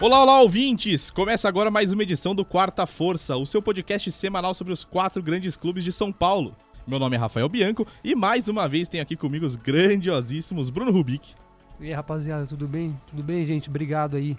[0.00, 1.10] Olá, olá, ouvintes!
[1.10, 5.22] Começa agora mais uma edição do Quarta Força, o seu podcast semanal sobre os quatro
[5.22, 6.56] grandes clubes de São Paulo.
[6.86, 10.90] Meu nome é Rafael Bianco e mais uma vez tenho aqui comigo os grandiosíssimos Bruno
[10.90, 11.34] Rubik.
[11.78, 12.98] E aí, rapaziada, tudo bem?
[13.08, 13.68] Tudo bem, gente?
[13.68, 14.38] Obrigado aí.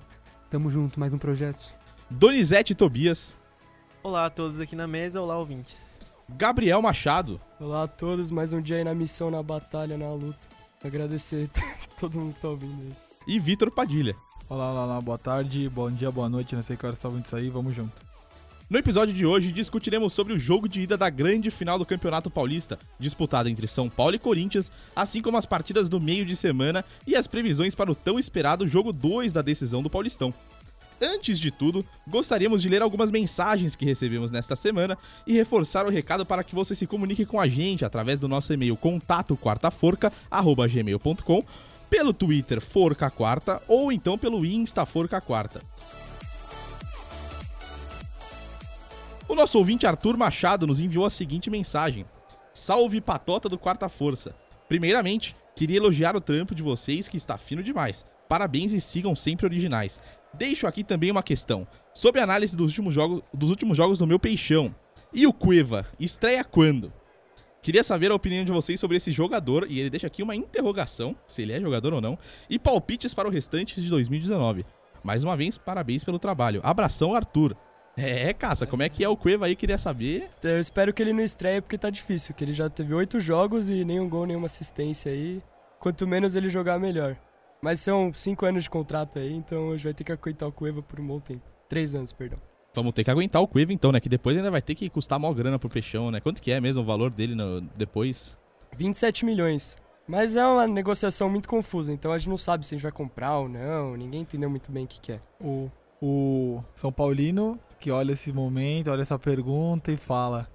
[0.50, 1.71] Tamo junto, mais um projeto.
[2.09, 3.38] Donizete Tobias.
[4.02, 6.02] Olá a todos aqui na mesa, olá ouvintes.
[6.28, 7.39] Gabriel Machado.
[7.59, 10.48] Olá a todos, mais um dia aí na missão, na batalha, na luta.
[10.84, 11.52] Agradecer
[12.00, 12.94] todo mundo que tá ouvindo aí.
[13.28, 14.16] E Vitor Padilha.
[14.52, 17.38] Olá, olá, olá, boa tarde, bom dia, boa noite, não sei que hora está isso
[17.38, 17.94] aí, vamos junto.
[18.70, 22.30] No episódio de hoje discutiremos sobre o jogo de ida da grande final do Campeonato
[22.30, 26.84] Paulista, disputada entre São Paulo e Corinthians, assim como as partidas do meio de semana
[27.08, 30.34] e as previsões para o tão esperado jogo 2 da decisão do Paulistão.
[31.02, 35.90] Antes de tudo, gostaríamos de ler algumas mensagens que recebemos nesta semana e reforçar o
[35.90, 41.45] recado para que você se comunique com a gente através do nosso e-mail contato quartaforca@gmail.com
[41.92, 45.61] pelo Twitter Forca Quarta ou então pelo Insta Forca Quarta.
[49.28, 52.06] O nosso ouvinte Arthur Machado nos enviou a seguinte mensagem:
[52.53, 54.34] Salve patota do Quarta Força.
[54.69, 58.06] Primeiramente, queria elogiar o trampo de vocês que está fino demais.
[58.30, 60.00] Parabéns e sigam sempre originais.
[60.34, 64.08] Deixo aqui também uma questão sobre a análise dos últimos jogos, dos últimos jogos do
[64.08, 64.73] meu peixão.
[65.14, 66.94] E o Cueva, estreia quando?
[67.62, 71.16] Queria saber a opinião de vocês sobre esse jogador, e ele deixa aqui uma interrogação,
[71.28, 72.18] se ele é jogador ou não,
[72.50, 74.66] e palpites para o restante de 2019.
[75.03, 76.59] Mais uma vez, parabéns pelo trabalho.
[76.64, 77.56] Abração, Arthur.
[77.95, 79.56] É, caça, como é que é o Cueva aí?
[79.56, 80.30] Queria saber.
[80.44, 83.70] Eu espero que ele não estreie porque tá difícil, que ele já teve oito jogos
[83.70, 85.42] e nenhum gol, nenhuma assistência aí.
[85.80, 87.16] Quanto menos ele jogar, melhor.
[87.62, 90.52] Mas são cinco anos de contrato aí, então a gente vai ter que aguentar o
[90.52, 91.44] Cueva por um bom tempo.
[91.70, 92.40] Três anos, perdão.
[92.73, 94.00] Vamos ter que aguentar o Cueva então, né?
[94.00, 96.19] Que depois ainda vai ter que custar mó grana pro Peixão, né?
[96.19, 98.38] Quanto que é mesmo o valor dele no, depois?
[98.78, 99.75] 27 milhões.
[100.08, 102.91] Mas é uma negociação muito confusa, então a gente não sabe se a gente vai
[102.91, 103.96] comprar ou não.
[103.96, 105.22] Ninguém entendeu muito bem o que, que é.
[105.40, 105.69] O,
[106.01, 110.47] o São Paulino que olha esse momento, olha essa pergunta e fala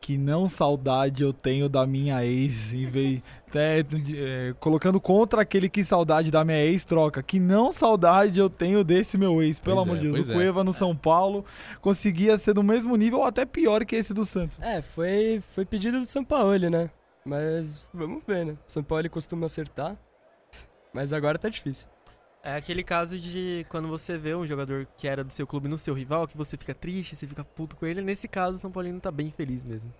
[0.00, 3.22] que não saudade eu tenho da minha ex, em vez,
[3.54, 3.84] é,
[4.16, 8.82] é, colocando contra aquele que saudade da minha ex, troca, que não saudade eu tenho
[8.82, 10.34] desse meu ex, pelo Pois amor é, de Deus, pois o é.
[10.34, 11.44] Cueva no São Paulo
[11.82, 14.58] conseguia ser do mesmo nível ou até pior que esse do Santos.
[14.62, 16.88] É, foi, foi pedido do São Paulo, né?
[17.22, 18.56] Mas vamos ver, né?
[18.66, 19.96] São Paulo costuma acertar,
[20.94, 21.86] mas agora tá difícil.
[22.42, 25.76] É aquele caso de quando você vê um jogador que era do seu clube no
[25.76, 28.00] seu rival, que você fica triste, você fica puto com ele.
[28.00, 29.92] Nesse caso, o São Paulino tá bem feliz mesmo.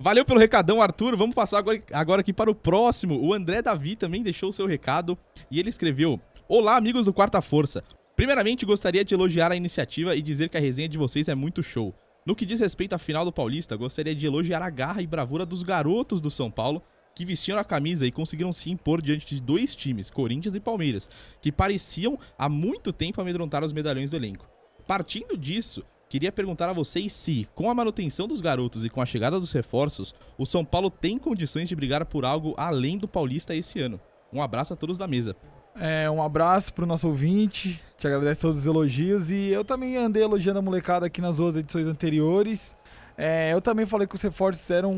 [0.00, 1.16] Valeu pelo recadão, Arthur.
[1.16, 3.20] Vamos passar agora, agora aqui para o próximo.
[3.24, 5.16] O André Davi também deixou o seu recado
[5.48, 7.84] e ele escreveu: Olá, amigos do Quarta Força.
[8.16, 11.62] Primeiramente, gostaria de elogiar a iniciativa e dizer que a resenha de vocês é muito
[11.62, 11.94] show.
[12.26, 15.44] No que diz respeito à final do Paulista, gostaria de elogiar a garra e bravura
[15.46, 16.82] dos garotos do São Paulo
[17.14, 21.08] que vestiram a camisa e conseguiram se impor diante de dois times, Corinthians e Palmeiras,
[21.40, 24.46] que pareciam há muito tempo amedrontar os medalhões do elenco.
[24.86, 29.06] Partindo disso, queria perguntar a vocês se, com a manutenção dos garotos e com a
[29.06, 33.54] chegada dos reforços, o São Paulo tem condições de brigar por algo além do Paulista
[33.54, 34.00] esse ano.
[34.32, 35.36] Um abraço a todos da mesa.
[35.76, 40.22] É, um abraço pro nosso ouvinte, te agradeço todos os elogios e eu também andei
[40.22, 42.76] elogiando a molecada aqui nas duas edições anteriores.
[43.16, 44.92] É, eu também falei que os reforços eram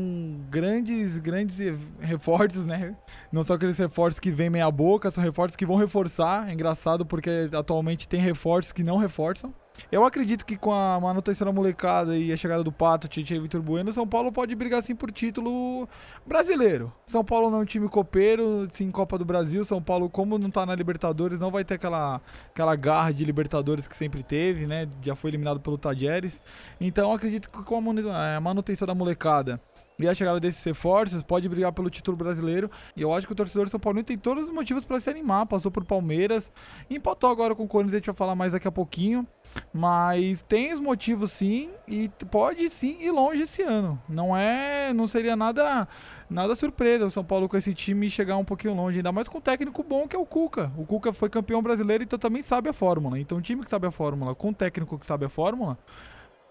[0.49, 1.57] grandes, grandes
[1.99, 2.95] reforços, né?
[3.31, 6.49] Não só aqueles reforços que vêm meia boca, são reforços que vão reforçar.
[6.49, 9.53] É engraçado porque atualmente tem reforços que não reforçam.
[9.91, 13.39] Eu acredito que com a manutenção da molecada e a chegada do Pato, Tite e
[13.39, 15.87] Vitor Bueno, São Paulo pode brigar sim por título
[16.25, 16.91] brasileiro.
[17.05, 19.63] São Paulo não é um time copeiro, sim Copa do Brasil.
[19.63, 23.87] São Paulo, como não tá na Libertadores, não vai ter aquela, aquela garra de Libertadores
[23.87, 24.87] que sempre teve, né?
[25.01, 26.41] Já foi eliminado pelo Tajeres.
[26.79, 29.61] Então acredito que com a manutenção da molecada
[29.99, 32.69] e a chegada desses reforços pode brigar pelo título brasileiro.
[32.95, 35.45] E eu acho que o torcedor São Paulo tem todos os motivos para se animar.
[35.45, 36.51] Passou por Palmeiras,
[36.89, 39.25] empatou agora com o Corinthians, a gente vai falar mais daqui a pouquinho.
[39.73, 43.99] Mas tem os motivos sim e pode sim ir longe esse ano.
[44.07, 45.87] Não é, não seria nada
[46.29, 49.37] nada surpresa o São Paulo com esse time chegar um pouquinho longe, ainda mais com
[49.37, 50.71] um técnico bom que é o Cuca.
[50.77, 53.17] O Cuca foi campeão brasileiro, então também sabe a fórmula.
[53.17, 55.77] Então um time que sabe a fórmula, com um técnico que sabe a fórmula,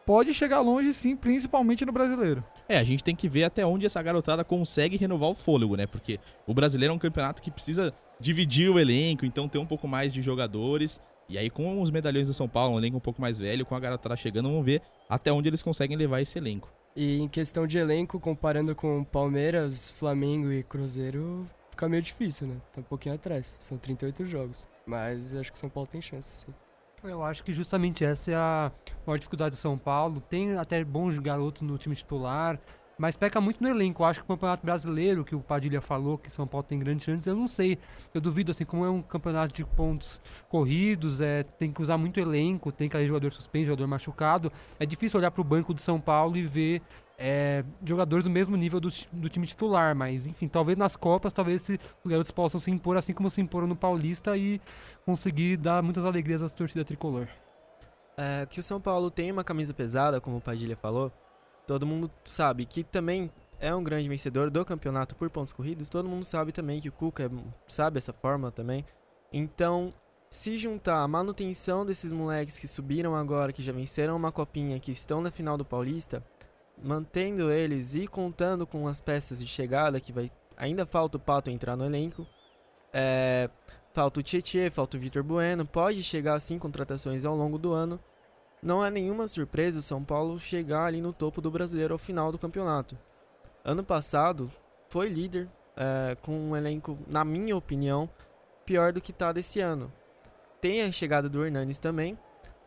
[0.07, 2.43] pode chegar longe sim, principalmente no brasileiro.
[2.69, 5.87] É, a gente tem que ver até onde essa garotada consegue renovar o fôlego, né?
[5.87, 9.89] Porque o brasileiro é um campeonato que precisa dividir o elenco, então ter um pouco
[9.89, 11.01] mais de jogadores.
[11.29, 13.75] E aí, com os medalhões do São Paulo, um elenco um pouco mais velho, com
[13.75, 16.73] a garotada chegando, vamos ver até onde eles conseguem levar esse elenco.
[16.95, 22.57] E em questão de elenco, comparando com Palmeiras, Flamengo e Cruzeiro, fica meio difícil, né?
[22.73, 23.57] Tá um pouquinho atrás.
[23.59, 24.69] São 38 jogos.
[24.87, 26.55] Mas acho que o São Paulo tem chance, sim.
[27.05, 28.73] Eu acho que justamente essa é a
[29.07, 30.21] maior dificuldade do São Paulo.
[30.21, 32.59] Tem até bons garotos no time titular,
[32.99, 34.03] Mas peca muito no elenco.
[34.03, 37.05] Eu acho que o Campeonato Brasileiro, que o Padilha falou, que São Paulo tem grandes
[37.05, 37.79] chances, eu não sei.
[38.15, 42.19] Eu duvido, assim, como é um campeonato de pontos corridos, é, tem que usar muito
[42.19, 44.51] elenco, tem que ter jogador suspenso, jogador machucado.
[44.81, 46.81] É difícil olhar pro banco de São Paulo e ver
[47.19, 49.95] é, jogadores do mesmo nível do, do time titular.
[49.95, 53.41] Mas, enfim, talvez nas Copas, talvez se os garotos possam se impor assim como se
[53.41, 54.61] imporam no Paulista e
[55.05, 57.29] conseguir dar muitas alegrias à torcida tricolor.
[58.17, 61.13] É, que o São Paulo tem uma camisa pesada, como o Padilha falou.
[61.67, 65.89] Todo mundo sabe que também é um grande vencedor do campeonato por pontos corridos.
[65.89, 67.31] Todo mundo sabe também que o Cuca é-
[67.67, 68.85] sabe essa fórmula também.
[69.33, 69.93] Então,
[70.31, 74.93] se juntar a manutenção desses moleques que subiram agora, que já venceram uma copinha, que
[74.93, 76.23] estão na final do Paulista,
[76.83, 81.51] mantendo eles e contando com as peças de chegada, que vai ainda falta o Pato
[81.51, 82.27] entrar no elenco.
[82.93, 83.51] É,
[83.93, 88.01] falta o Tietê, falta o Vitor Bueno, pode chegar assim contratações ao longo do ano.
[88.63, 92.33] Não é nenhuma surpresa o São Paulo chegar ali no topo do brasileiro ao final
[92.33, 92.97] do campeonato.
[93.65, 94.51] Ano passado
[94.89, 98.09] foi líder, é, com um elenco, na minha opinião,
[98.65, 99.93] pior do que tá desse ano.
[100.61, 102.19] Tem a chegada do Hernanes também,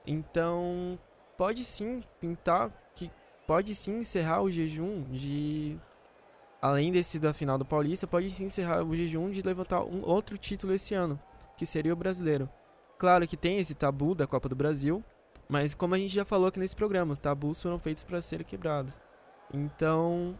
[0.06, 0.98] então
[1.38, 2.72] pode sim pintar
[3.50, 5.76] pode sim encerrar o jejum de
[6.62, 10.38] além desse da final do Paulista, pode sim encerrar o jejum de levantar um outro
[10.38, 11.20] título esse ano,
[11.58, 12.48] que seria o brasileiro.
[13.00, 15.04] Claro que tem esse tabu da Copa do Brasil,
[15.48, 19.02] mas como a gente já falou aqui nesse programa, tabus foram feitos para serem quebrados.
[19.52, 20.38] Então,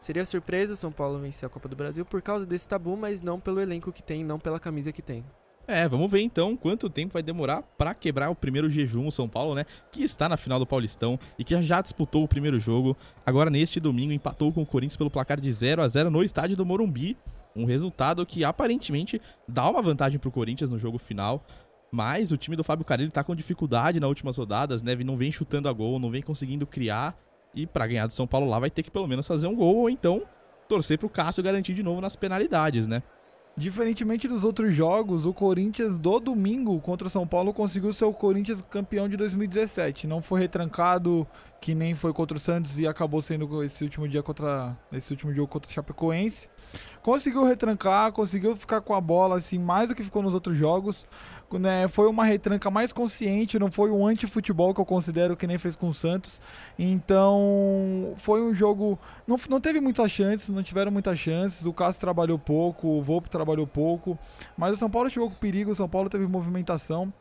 [0.00, 3.20] seria surpresa o São Paulo vencer a Copa do Brasil por causa desse tabu, mas
[3.20, 5.26] não pelo elenco que tem, não pela camisa que tem.
[5.68, 9.28] É, vamos ver então quanto tempo vai demorar pra quebrar o primeiro jejum o São
[9.28, 9.66] Paulo, né?
[9.90, 12.96] Que está na final do Paulistão e que já disputou o primeiro jogo.
[13.24, 16.56] Agora neste domingo empatou com o Corinthians pelo placar de 0 a 0 no estádio
[16.56, 17.16] do Morumbi.
[17.54, 21.44] Um resultado que aparentemente dá uma vantagem pro Corinthians no jogo final.
[21.90, 24.94] Mas o time do Fábio Carille tá com dificuldade nas últimas rodadas, né?
[24.96, 27.16] Não vem chutando a gol, não vem conseguindo criar.
[27.54, 29.76] E pra ganhar do São Paulo lá vai ter que pelo menos fazer um gol
[29.76, 30.22] ou então
[30.68, 33.02] torcer pro Cássio garantir de novo nas penalidades, né?
[33.58, 38.12] Diferentemente dos outros jogos, o Corinthians do domingo contra o São Paulo conseguiu ser o
[38.12, 40.06] Corinthians campeão de 2017.
[40.06, 41.26] Não foi retrancado,
[41.58, 45.32] que nem foi contra o Santos e acabou sendo esse último dia contra esse último
[45.32, 46.50] jogo contra o Chapecoense.
[47.02, 51.06] Conseguiu retrancar, conseguiu ficar com a bola assim mais do que ficou nos outros jogos.
[51.52, 55.58] Né, foi uma retranca mais consciente, não foi um anti-futebol que eu considero que nem
[55.58, 56.40] fez com o Santos.
[56.76, 58.98] Então, foi um jogo.
[59.26, 61.64] Não, não teve muitas chances, não tiveram muitas chances.
[61.64, 64.18] O Cássio trabalhou pouco, o Volpe trabalhou pouco.
[64.56, 67.12] Mas o São Paulo chegou com perigo, o São Paulo teve movimentação.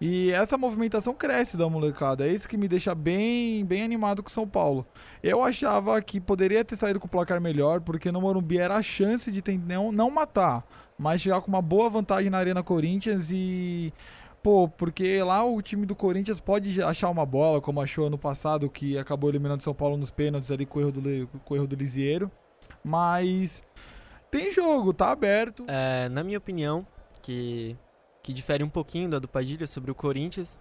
[0.00, 2.26] E essa movimentação cresce da molecada.
[2.26, 4.86] É isso que me deixa bem, bem animado com o São Paulo.
[5.22, 8.82] Eu achava que poderia ter saído com o placar melhor, porque no Morumbi era a
[8.82, 10.64] chance de não, não matar,
[10.98, 13.92] mas chegar com uma boa vantagem na Arena Corinthians e.
[14.42, 18.70] Pô, porque lá o time do Corinthians pode achar uma bola, como achou ano passado,
[18.70, 21.66] que acabou eliminando São Paulo nos pênaltis ali com o erro do, com o erro
[21.66, 22.30] do Lisieiro.
[22.84, 23.62] Mas
[24.30, 25.64] tem jogo, tá aberto.
[25.66, 26.86] É, na minha opinião,
[27.20, 27.76] que,
[28.22, 30.60] que difere um pouquinho da do Padilha sobre o Corinthians,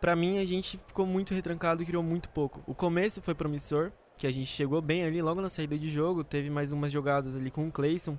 [0.00, 2.62] pra mim a gente ficou muito retrancado e criou muito pouco.
[2.66, 6.24] O começo foi promissor, que a gente chegou bem ali logo na saída de jogo,
[6.24, 8.18] teve mais umas jogadas ali com o Clayson.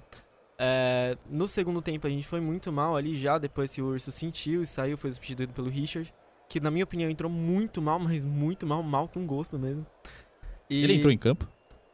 [0.63, 4.11] É, no segundo tempo a gente foi muito mal ali já, depois que o Urso
[4.11, 6.13] sentiu e saiu, foi substituído pelo Richard,
[6.47, 9.85] que na minha opinião entrou muito mal, mas muito mal, mal com gosto mesmo.
[10.69, 11.47] E- Ele entrou em campo?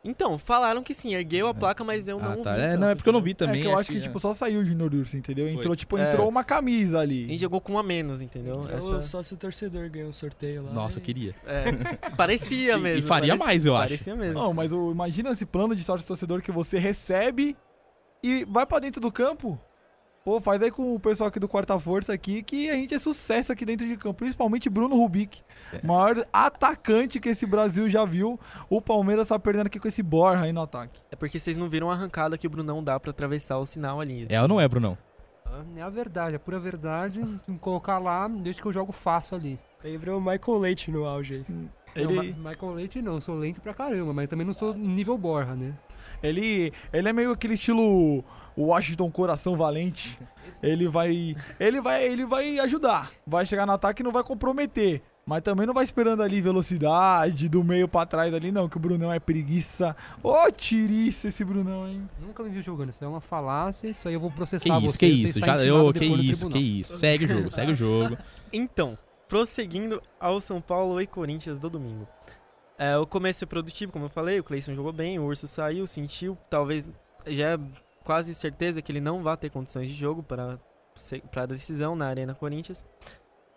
[0.03, 2.55] Então, falaram que sim, ergueu a placa, mas eu Ah, não tá.
[2.55, 2.61] vi.
[2.61, 3.47] É, então, não, é porque eu não vi entendeu?
[3.55, 3.61] também.
[3.61, 5.45] é que eu acho que, é- tipo, só saiu o Junior Urso, entendeu?
[5.47, 5.53] Foi.
[5.55, 6.07] Entrou, tipo, É.
[6.07, 7.25] entrou uma camisa ali.
[7.25, 8.59] A gente jogou com um a menos, entendeu?
[8.69, 10.71] Essa- Só se o torcedor ganhou um sorteio lá.
[10.71, 11.35] Nossa, e- queria.
[11.45, 12.99] É, parecia E- mesmo.
[12.99, 13.83] e faria parecia- mais, eu acho.
[13.85, 14.39] Parecia mesmo.
[14.39, 17.57] Não, mas o- imagina esse plano de sorte torcedor que você recebe
[18.23, 19.59] e vai pra dentro do campo.
[20.27, 22.99] Pô, faz aí com o pessoal aqui do Quarta Força aqui que a gente é
[22.99, 24.15] sucesso aqui dentro de campo.
[24.15, 25.41] Principalmente Bruno Rubik.
[25.71, 25.87] É.
[25.87, 28.37] Maior atacante que esse Brasil já viu.
[28.69, 30.99] O Palmeiras tá perdendo aqui com esse Borja aí no ataque.
[31.09, 34.01] É porque vocês não viram a arrancada que o Brunão dá pra atravessar o sinal
[34.01, 34.27] ali.
[34.29, 34.97] É ou não é, Brunão?
[35.77, 37.23] É a verdade, é pura verdade.
[37.45, 39.57] Se me colocar lá, desde que eu jogo fácil ali.
[39.83, 41.45] Lembrou o Michael Leite no auge aí.
[41.49, 45.17] Não, Ele, Ma- Michael Leite não, sou lento pra caramba, mas também não sou nível
[45.17, 45.73] Borra, né?
[46.21, 48.23] ele, ele é meio aquele estilo
[48.57, 50.17] Washington Coração Valente.
[50.63, 53.11] Ele vai, ele vai, ele vai ajudar.
[53.25, 55.01] Vai chegar no ataque e não vai comprometer.
[55.25, 58.79] Mas também não vai esperando ali velocidade do meio pra trás ali, não, que o
[58.79, 59.93] Brunão é preguiça.
[60.23, 62.09] Ô, tiriça esse Brunão, hein?
[62.25, 64.93] Nunca me viu jogando, isso é uma falácia, isso aí eu vou processar Que isso,
[64.93, 64.97] você.
[64.99, 65.39] que isso.
[65.39, 66.97] está Já, intimado eu, que isso, que isso.
[66.97, 68.17] Segue o jogo, segue o jogo.
[68.53, 72.07] Então, prosseguindo ao São Paulo e Corinthians do domingo.
[72.77, 75.87] É, o começo é produtivo, como eu falei, o Cleison jogou bem, o Urso saiu,
[75.87, 76.89] sentiu, talvez
[77.25, 77.59] já é
[78.03, 80.59] quase certeza que ele não vai ter condições de jogo para
[81.35, 82.85] a decisão na Arena Corinthians.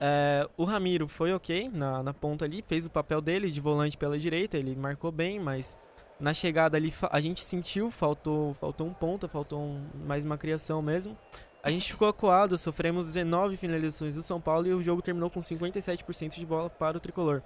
[0.00, 3.98] É, o Ramiro foi ok na, na ponta ali, fez o papel dele de volante
[3.98, 5.78] pela direita, ele marcou bem, mas
[6.18, 10.82] Na chegada ali, a gente sentiu, faltou, faltou um ponta, faltou um- mais uma criação
[10.82, 11.16] mesmo.
[11.62, 15.40] A gente ficou acuado, sofremos 19 finalizações do São Paulo e o jogo terminou com
[15.40, 17.42] 57% de bola para o tricolor.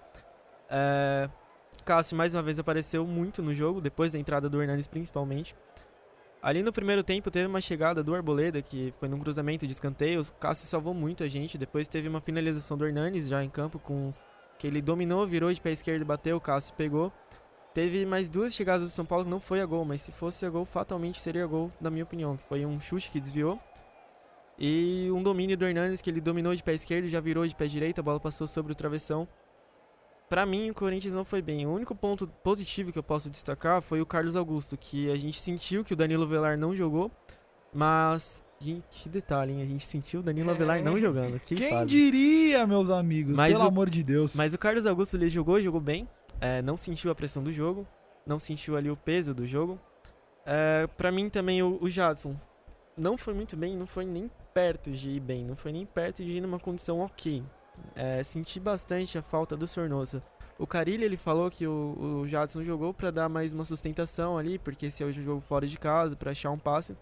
[0.71, 1.29] É,
[1.85, 5.55] Cássio mais uma vez apareceu muito no jogo, depois da entrada do Hernanes principalmente.
[6.41, 10.29] Ali no primeiro tempo teve uma chegada do Arboleda, que foi num cruzamento de escanteios.
[10.29, 11.57] O Cássio salvou muito a gente.
[11.57, 14.13] Depois teve uma finalização do Hernanes já em campo, com
[14.59, 16.37] que ele dominou, virou de pé esquerdo e bateu.
[16.37, 17.11] O Cássio pegou.
[17.73, 20.45] Teve mais duas chegadas do São Paulo que não foi a gol, mas se fosse
[20.45, 22.37] a gol, fatalmente seria gol, na minha opinião.
[22.37, 23.59] Que foi um chute que desviou.
[24.59, 27.67] E um domínio do Hernanes que ele dominou de pé esquerdo, já virou de pé
[27.67, 29.27] direito, a bola passou sobre o travessão.
[30.29, 31.67] Pra mim, o Corinthians não foi bem.
[31.67, 35.39] O único ponto positivo que eu posso destacar foi o Carlos Augusto, que a gente
[35.41, 37.11] sentiu que o Danilo Velar não jogou,
[37.73, 38.43] mas.
[38.91, 39.61] Que detalhe, hein?
[39.63, 41.39] A gente sentiu o Danilo Avelar não jogando.
[41.39, 41.91] Que Quem fase.
[41.91, 43.37] diria, meus amigos?
[43.37, 44.35] Mas Pelo o- amor de Deus.
[44.35, 46.09] Mas o Carlos Augusto ele jogou, jogou bem.
[46.41, 47.87] é, não sentiu a pressão do jogo.
[48.27, 49.79] Não sentiu ali o peso do jogo.
[50.47, 52.35] É, para mim também o, o Jadson
[52.97, 56.25] não foi muito bem, não foi nem perto de ir bem, não foi nem perto
[56.25, 57.43] de ir numa condição ok.
[57.97, 60.23] É, senti bastante a falta do Sornosa.
[60.57, 64.57] O Carilli ele falou que o, o Jadson jogou para dar mais uma sustentação ali,
[64.57, 66.97] porque esse é o jogo fora de casa, para achar um passe.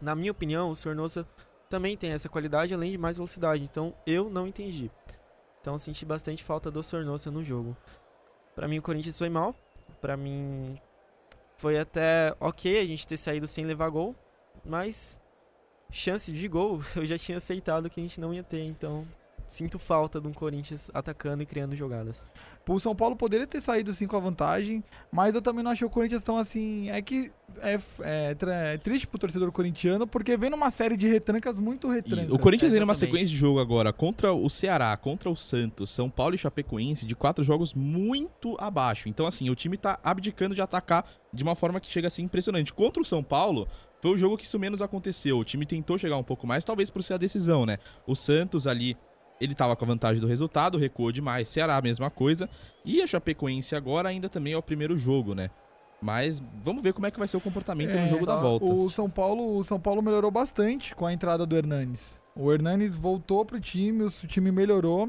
[0.00, 1.26] Na minha opinião, o Sornosa
[1.68, 3.62] também tem essa qualidade, além de mais velocidade.
[3.62, 4.90] Então eu não entendi.
[5.60, 7.76] Então senti bastante falta do Sornosa no jogo.
[8.54, 9.54] Pra mim o Corinthians foi mal.
[10.00, 10.80] Pra mim
[11.58, 14.14] foi até ok a gente ter saído sem levar gol,
[14.64, 15.20] mas
[15.90, 19.06] chance de gol eu já tinha aceitado que a gente não ia ter, então
[19.48, 22.28] sinto falta de um Corinthians atacando e criando jogadas.
[22.68, 25.86] O São Paulo poderia ter saído sim com a vantagem, mas eu também não achei
[25.86, 26.90] o Corinthians tão assim.
[26.90, 31.58] É que é, é é triste pro torcedor corintiano, porque vem numa série de retrancas
[31.58, 32.26] muito retrancas.
[32.26, 32.34] Isso.
[32.34, 33.10] O Corinthians tem uma exatamente.
[33.12, 37.16] sequência de jogo agora contra o Ceará, contra o Santos, São Paulo e Chapecoense, de
[37.16, 39.08] quatro jogos muito abaixo.
[39.08, 42.20] Então, assim, o time tá abdicando de atacar de uma forma que chega a ser
[42.20, 42.72] impressionante.
[42.72, 43.66] Contra o São Paulo,
[44.00, 45.38] foi o jogo que isso menos aconteceu.
[45.38, 47.78] O time tentou chegar um pouco mais, talvez por ser a decisão, né?
[48.06, 48.96] O Santos ali,
[49.40, 51.48] ele tava com a vantagem do resultado, recuou demais.
[51.48, 52.48] Ceará, a mesma coisa.
[52.84, 55.50] E a Chapecoense agora ainda também é o primeiro jogo, né?
[56.00, 58.40] Mas vamos ver como é que vai ser o comportamento no É, jogo da só
[58.40, 58.72] volta.
[58.72, 62.20] O São Paulo, o São Paulo melhorou bastante com a entrada do Hernanes.
[62.36, 65.08] O Hernanes voltou pro time, o time melhorou.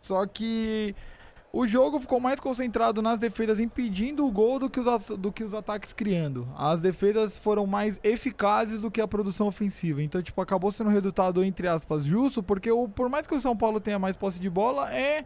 [0.00, 0.94] Só que
[1.52, 5.44] o jogo ficou mais concentrado nas defesas impedindo o gol do que os, do que
[5.44, 6.48] os ataques criando.
[6.56, 10.02] As defesas foram mais eficazes do que a produção ofensiva.
[10.02, 13.40] Então, tipo, acabou sendo um resultado, entre aspas, justo, porque o, por mais que o
[13.40, 15.24] São Paulo tenha mais posse de bola, é.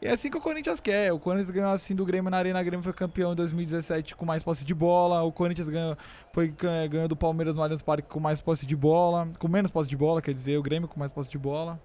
[0.00, 1.12] É assim que o Corinthians quer.
[1.12, 2.60] O Corinthians ganhou assim do Grêmio na Arena.
[2.60, 5.22] O Grêmio foi campeão em 2017 com mais posse de bola.
[5.22, 5.96] O Corinthians ganhou,
[6.32, 6.54] foi
[6.88, 9.28] ganhou do Palmeiras no Allianz Parque com mais posse de bola.
[9.40, 10.56] Com menos posse de bola, quer dizer.
[10.56, 11.80] O Grêmio com mais posse de bola.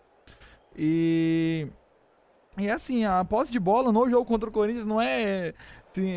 [0.75, 1.67] E.
[2.57, 5.53] E assim, a posse de bola no jogo contra o Corinthians não é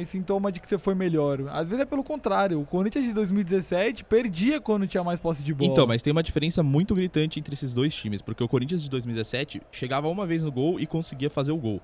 [0.06, 1.40] sintoma de que você foi melhor.
[1.50, 2.60] Às vezes é pelo contrário.
[2.60, 5.70] O Corinthians de 2017 perdia quando tinha mais posse de bola.
[5.70, 8.88] Então, mas tem uma diferença muito gritante entre esses dois times, porque o Corinthians de
[8.88, 11.80] 2017 chegava uma vez no gol e conseguia fazer o gol.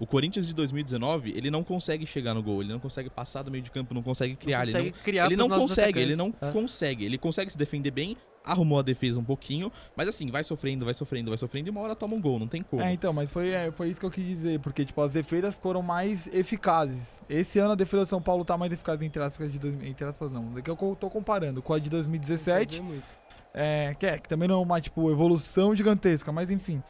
[0.00, 3.50] O Corinthians de 2019, ele não consegue chegar no gol, ele não consegue passar do
[3.50, 6.16] meio de campo, não consegue criar, não ele consegue não, criar ele não consegue, ele
[6.16, 6.34] não.
[6.40, 6.50] É.
[6.50, 10.86] consegue, ele consegue se defender bem, arrumou a defesa um pouquinho, mas assim, vai sofrendo,
[10.86, 12.80] vai sofrendo, vai sofrendo e uma hora toma um gol, não tem como.
[12.80, 15.54] É, então, mas foi, é, foi isso que eu quis dizer, porque, tipo, as defesas
[15.54, 17.20] foram mais eficazes.
[17.28, 20.06] Esse ano a defesa de São Paulo tá mais eficaz, entre aspas, de dois, entre
[20.06, 23.04] aspas não, é que eu tô comparando com a de Não quer 2017, dizer muito.
[23.52, 26.82] é, que, é, que também não é uma, tipo, evolução gigantesca, mas enfim.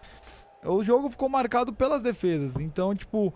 [0.64, 3.32] O jogo ficou marcado pelas defesas, então, tipo,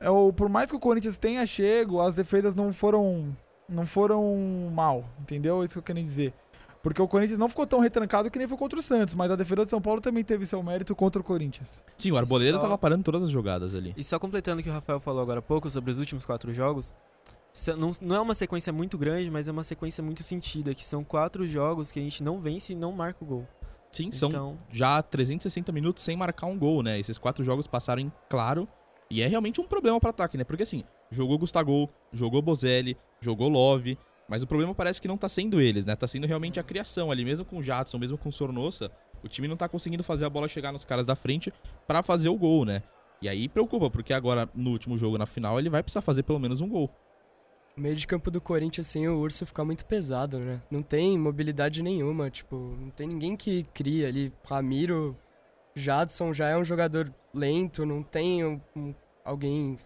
[0.00, 3.36] é, o, por mais que o Corinthians tenha chego, as defesas não foram,
[3.68, 5.62] não foram mal, entendeu?
[5.62, 6.34] É isso que eu quero dizer.
[6.82, 9.34] Porque o Corinthians não ficou tão retrancado que nem foi contra o Santos, mas a
[9.36, 11.82] defesa de São Paulo também teve seu mérito contra o Corinthians.
[11.96, 13.92] Sim, o Arboleda Só- tava parando todas as jogadas ali.
[13.96, 16.54] E só completando o que o Rafael falou agora há pouco sobre os últimos quatro
[16.54, 16.94] jogos,
[18.02, 21.46] não é uma sequência muito grande, mas é uma sequência muito sentida, que são quatro
[21.46, 23.48] jogos que a gente não vence e não marca o gol.
[23.96, 26.98] Sim, são Então, já 360 minutos sem marcar um gol, né?
[26.98, 28.68] Esses quatro jogos passaram em claro.
[29.10, 30.44] E é realmente um problema para ataque, né?
[30.44, 33.98] Porque assim, jogou Gustavo, jogou Bozelli, jogou Love.
[34.28, 35.94] Mas o problema parece que não tá sendo eles, né?
[35.94, 38.90] Tá sendo realmente a criação ali, mesmo com o Jadson, mesmo com o Sornosa.
[39.22, 41.52] O time não tá conseguindo fazer a bola chegar nos caras da frente
[41.86, 42.82] pra fazer o gol, né?
[43.22, 46.38] E aí preocupa, porque agora no último jogo, na final, ele vai precisar fazer pelo
[46.40, 46.90] menos um gol.
[47.76, 50.62] O meio de campo do Corinthians sem o Urso fica muito pesado, né?
[50.70, 54.32] Não tem mobilidade nenhuma, tipo, não tem ninguém que cria ali.
[54.48, 55.14] Ramiro,
[55.74, 59.76] Jadson já é um jogador lento, não tem um- um- alguém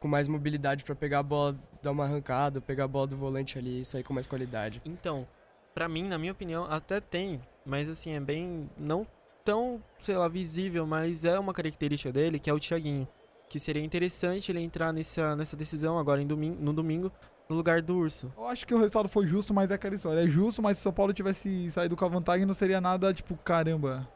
[0.00, 3.56] com mais mobilidade pra pegar a bola, dar uma arrancada, pegar a bola do volante
[3.56, 4.82] ali e sair com mais qualidade.
[4.84, 5.26] então,
[5.72, 9.06] pra mim, na minha opinião, até tem, mas assim, é bem não
[9.44, 13.06] tão, sei lá, visível, mas é uma característica dele, que é o Thiaguinho.
[13.48, 17.12] Que seria interessante ele entrar nessa, nessa decisão agora em domingo, no domingo,
[17.48, 18.32] no lugar do Urso.
[18.36, 20.20] Eu acho que o resultado foi justo, mas é aquela história.
[20.20, 23.12] É justo, mas se o São Paulo tivesse saído com a vantagem, não seria nada,
[23.14, 24.08] tipo, caramba.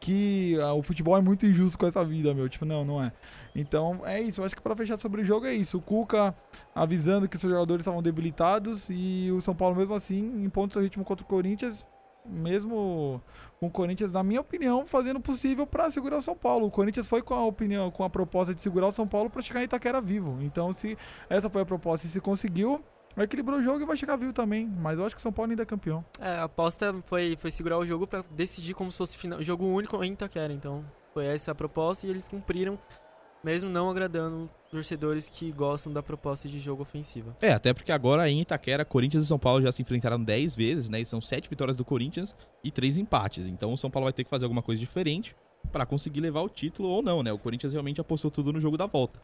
[0.00, 2.46] Que ah, o futebol é muito injusto com essa vida, meu.
[2.46, 3.10] Tipo, não, não é.
[3.54, 4.40] Então, é isso.
[4.40, 5.78] Eu acho que pra fechar sobre o jogo é isso.
[5.78, 6.34] O Cuca
[6.74, 11.04] avisando que seus jogadores estavam debilitados e o São Paulo, mesmo assim, impondo seu ritmo
[11.04, 11.86] contra o Corinthians,
[12.26, 13.20] mesmo
[13.60, 16.66] com o Corinthians, na minha opinião, fazendo o possível pra segurar o São Paulo.
[16.66, 19.42] O Corinthians foi com a opinião, com a proposta de segurar o São Paulo pra
[19.42, 20.38] chegar em Itaquera vivo.
[20.40, 20.96] Então, se
[21.28, 22.82] essa foi a proposta e se conseguiu,
[23.16, 24.66] equilibrou o jogo e vai chegar vivo também.
[24.66, 26.04] Mas eu acho que o São Paulo ainda é campeão.
[26.20, 29.64] É, a aposta foi, foi segurar o jogo pra decidir como se fosse final, jogo
[29.64, 30.52] único em Itaquera.
[30.52, 32.78] Então, foi essa a proposta e eles cumpriram,
[33.44, 37.36] mesmo não agradando torcedores que gostam da proposta de jogo ofensiva.
[37.40, 40.88] É, até porque agora em Itaquera, Corinthians e São Paulo já se enfrentaram 10 vezes,
[40.88, 41.00] né?
[41.00, 42.34] E são 7 vitórias do Corinthians
[42.64, 43.46] e 3 empates.
[43.46, 45.36] Então o São Paulo vai ter que fazer alguma coisa diferente
[45.70, 47.32] pra conseguir levar o título ou não, né?
[47.32, 49.20] O Corinthians realmente apostou tudo no jogo da volta.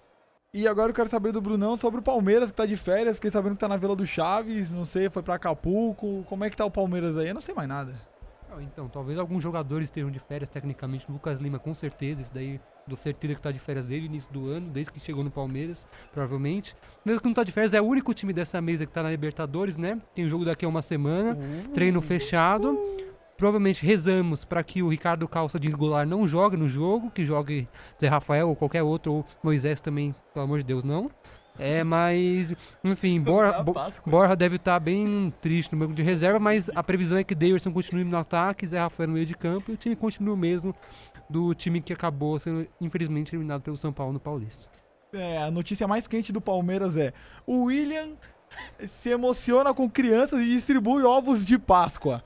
[0.52, 3.16] E agora eu quero saber do Brunão sobre o Palmeiras, que tá de férias.
[3.16, 6.24] Fiquei sabendo que tá na Vila do Chaves, não sei, foi pra Acapulco.
[6.28, 7.28] Como é que tá o Palmeiras aí?
[7.28, 7.94] Eu não sei mais nada.
[8.52, 11.10] Ah, Então, talvez alguns jogadores estejam de férias, tecnicamente.
[11.10, 12.22] Lucas Lima, com certeza.
[12.22, 15.00] Isso daí, do certeza que tá de férias desde o início do ano, desde que
[15.00, 16.74] chegou no Palmeiras, provavelmente.
[17.04, 19.10] Mesmo que não tá de férias, é o único time dessa mesa que tá na
[19.10, 20.00] Libertadores, né?
[20.14, 21.38] Tem jogo daqui a uma semana,
[21.72, 22.78] treino fechado.
[23.36, 27.66] Provavelmente rezamos para que o Ricardo Calça de Goulart não jogue no jogo, que jogue
[27.98, 31.10] Zé Rafael ou qualquer outro, ou Moisés também, pelo amor de Deus, não.
[31.60, 33.74] É, mas, enfim, Borja, Bo-
[34.06, 37.70] Borja deve estar bem triste no banco de reserva, mas a previsão é que Davidson
[37.70, 40.74] continue no ataque, Zé Rafael no meio de campo e o time continua o mesmo
[41.28, 44.68] do time que acabou sendo, infelizmente, eliminado pelo São Paulo no Paulista.
[45.12, 47.12] É, a notícia mais quente do Palmeiras é:
[47.46, 48.14] o William
[48.88, 52.24] se emociona com crianças e distribui ovos de Páscoa.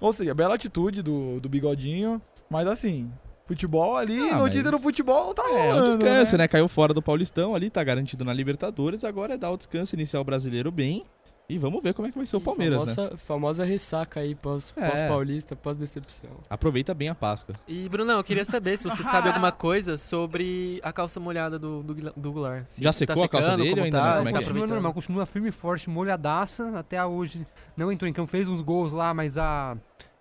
[0.00, 3.10] Ou seja, bela atitude do, do bigodinho, mas assim,
[3.46, 6.44] futebol ali, Ah, notícia mas- do futebol não tá É, um rolando, descanso, né?
[6.44, 6.48] né?
[6.48, 9.04] Caiu fora do Paulistão ali, tá garantido na Libertadores.
[9.04, 11.04] Agora é dar o descanso inicial brasileiro bem.
[11.46, 12.94] E vamos ver como é que vai ser o Palmeiras, né?
[12.94, 14.88] famosa, famosa ressaca aí, pós- É.
[14.88, 16.30] pós-paulista, pós-decepção.
[16.48, 17.54] Aproveita bem a Páscoa.
[17.68, 21.82] E, Brunão, eu queria saber se você sabe alguma coisa sobre a calça molhada do,
[21.82, 22.64] do, do Goulart.
[22.64, 24.10] Se Já tá secou a calça dele ou ainda tá, não?
[24.12, 24.40] tá Como é que é?
[24.40, 24.70] continua aproveitando?
[24.70, 26.78] normal, continua firme e forte, molhadaça.
[26.78, 29.76] Até hoje não entrou em campo, fez uns gols lá, mas a,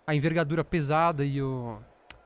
[0.05, 1.77] a envergadura pesada e o,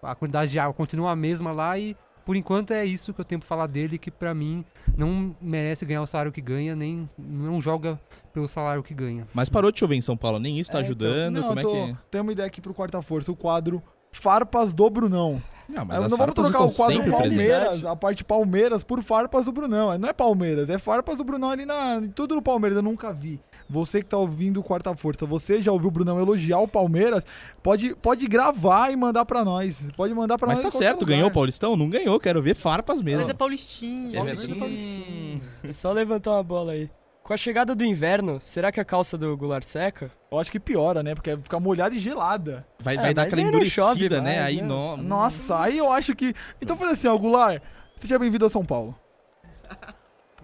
[0.01, 1.77] a quantidade de água continua a mesma lá.
[1.77, 4.65] E por enquanto é isso que eu tenho pra falar dele, que pra mim
[4.97, 7.99] não merece ganhar o salário que ganha, nem não joga
[8.33, 9.27] pelo salário que ganha.
[9.33, 11.35] Mas parou de chover em São Paulo, nem isso tá É, então, ajudando.
[11.41, 11.97] não, como tô- é que.
[12.11, 13.81] Tem uma ideia aqui pro Quarta Força, o quadro
[14.11, 15.41] Farpas do Brunão.
[15.69, 17.85] Não, mas não vamos trocar o quadro Palmeiras, presentes.
[17.85, 19.97] a parte Palmeiras, por Farpas do Brunão.
[19.97, 22.01] Não é Palmeiras, é Farpas do Brunão ali na.
[22.15, 23.37] Tudo no Palmeiras, eu nunca vi.
[23.69, 27.25] Você que tá ouvindo o Quarta Força, você já ouviu o Brunão elogiar o Palmeiras?
[27.61, 29.85] Pode, pode gravar e mandar pra nós.
[29.95, 30.63] Pode mandar pra Mas nós.
[30.63, 31.15] tá em qualquer certo, lugar.
[31.15, 31.75] ganhou o Paulistão?
[31.75, 33.21] Não ganhou, quero ver farpas mesmo.
[33.21, 34.11] Mas é paulistinho.
[34.11, 34.59] É Paulistinho.
[34.59, 35.41] verdade.
[35.63, 36.89] É só levantar uma bola aí.
[37.23, 40.09] Com a chegada do inverno, será que a calça do Goulart seca?
[40.31, 41.13] Eu acho que piora, né?
[41.13, 42.65] Porque fica molhada e gelada.
[42.79, 44.35] Vai, É, vai dar mas aquela não chove endurecida, né?
[44.37, 44.67] mais, Aí, né?
[44.67, 44.95] no...
[44.95, 46.33] Nossa, aí eu acho que.
[46.61, 47.61] Então faz assim, ó, Goulart.
[47.97, 48.95] Seja bem-vindo ao São Paulo.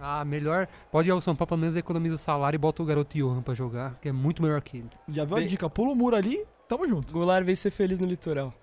[0.05, 0.67] Ah, melhor.
[0.91, 3.41] Pode ir ao São Paulo, pelo menos economiza o salário e bota o garoto Johan
[3.41, 4.89] pra jogar, que é muito melhor que ele.
[5.07, 5.47] Já viu a Vem.
[5.47, 5.69] dica?
[5.69, 7.13] Pula o muro ali, tamo junto.
[7.13, 8.53] Goulart veio ser feliz no litoral.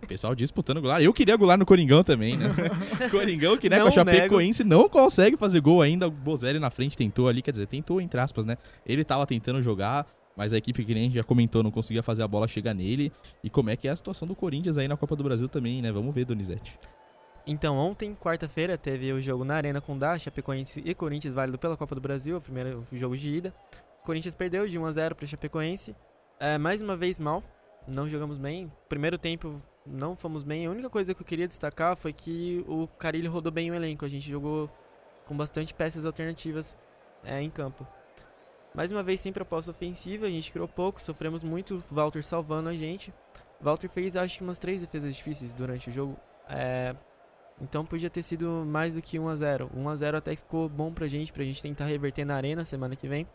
[0.00, 1.02] O pessoal disputando Goulart.
[1.02, 2.54] Eu queria Goulart no Coringão também, né?
[3.10, 6.06] Coringão que, né, com a Não Chapecoense não consegue fazer gol ainda.
[6.06, 8.56] O Bozelli na frente tentou ali, quer dizer, tentou entre aspas, né?
[8.86, 12.02] Ele tava tentando jogar, mas a equipe que nem a gente já comentou não conseguia
[12.02, 13.10] fazer a bola chegar nele.
[13.42, 15.82] E como é que é a situação do Corinthians aí na Copa do Brasil também,
[15.82, 15.90] né?
[15.90, 16.78] Vamos ver, Donizete.
[17.46, 21.76] Então, ontem, quarta-feira, teve o jogo na Arena com Dá, Chapecoense e Corinthians, válido pela
[21.76, 23.54] Copa do Brasil, o primeiro jogo de ida.
[24.02, 25.94] Corinthians perdeu de 1 a 0 para Chapecoense.
[26.40, 27.42] É, mais uma vez mal,
[27.86, 28.72] não jogamos bem.
[28.88, 30.66] Primeiro tempo não fomos bem.
[30.66, 34.04] A única coisa que eu queria destacar foi que o Carilho rodou bem o elenco.
[34.04, 34.70] A gente jogou
[35.26, 36.74] com bastante peças alternativas
[37.22, 37.86] é, em campo.
[38.74, 42.74] Mais uma vez sem proposta ofensiva, a gente criou pouco, sofremos muito, Walter salvando a
[42.74, 43.12] gente.
[43.60, 46.16] Walter fez acho que umas três defesas difíceis durante o jogo.
[46.48, 46.96] É,
[47.60, 49.70] então podia ter sido mais do que 1 a 0.
[49.74, 52.64] 1 a 0 até que ficou bom pra gente, pra gente tentar reverter na arena
[52.64, 53.26] semana que vem.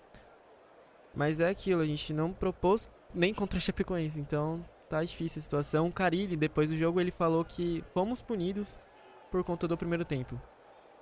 [1.14, 5.44] Mas é aquilo, a gente não propôs nem contra a Chapecoense, então tá difícil a
[5.44, 5.88] situação.
[5.88, 8.78] O Carilli, depois do jogo, ele falou que fomos punidos
[9.32, 10.40] por conta do primeiro tempo.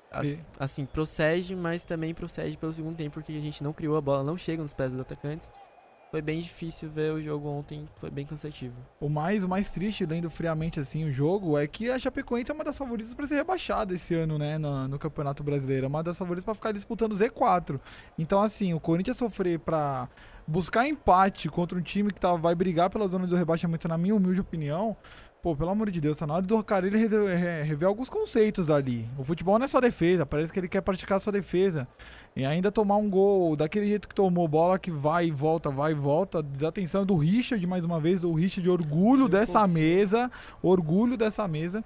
[0.10, 4.02] As- assim, procede, mas também procede pelo segundo tempo, porque a gente não criou a
[4.02, 5.52] bola, não chega nos pés dos atacantes.
[6.10, 8.76] Foi bem difícil ver o jogo ontem, foi bem cansativo.
[9.00, 12.54] O mais, o mais triste, lendo friamente assim o jogo, é que a Chapecoense é
[12.54, 15.86] uma das favoritas para ser rebaixada esse ano, né, no, no Campeonato Brasileiro.
[15.86, 17.80] É uma das favoritas para ficar disputando o Z4.
[18.18, 20.08] Então, assim, o Corinthians sofrer para
[20.48, 24.16] buscar empate contra um time que tá, vai brigar pela zona do rebaixamento, na minha
[24.16, 24.96] humilde opinião,
[25.48, 28.10] pô, pelo amor de Deus, tá na hora do cara ele rever, re- rever alguns
[28.10, 29.08] conceitos ali.
[29.18, 31.88] O futebol não é só defesa, parece que ele quer praticar só defesa.
[32.36, 35.92] E ainda tomar um gol daquele jeito que tomou, bola que vai e volta, vai
[35.94, 36.44] e volta.
[36.44, 39.74] Desatenção do Richard, mais uma vez, o Richard, orgulho Meu dessa Deus.
[39.74, 40.32] mesa,
[40.62, 41.82] orgulho dessa mesa.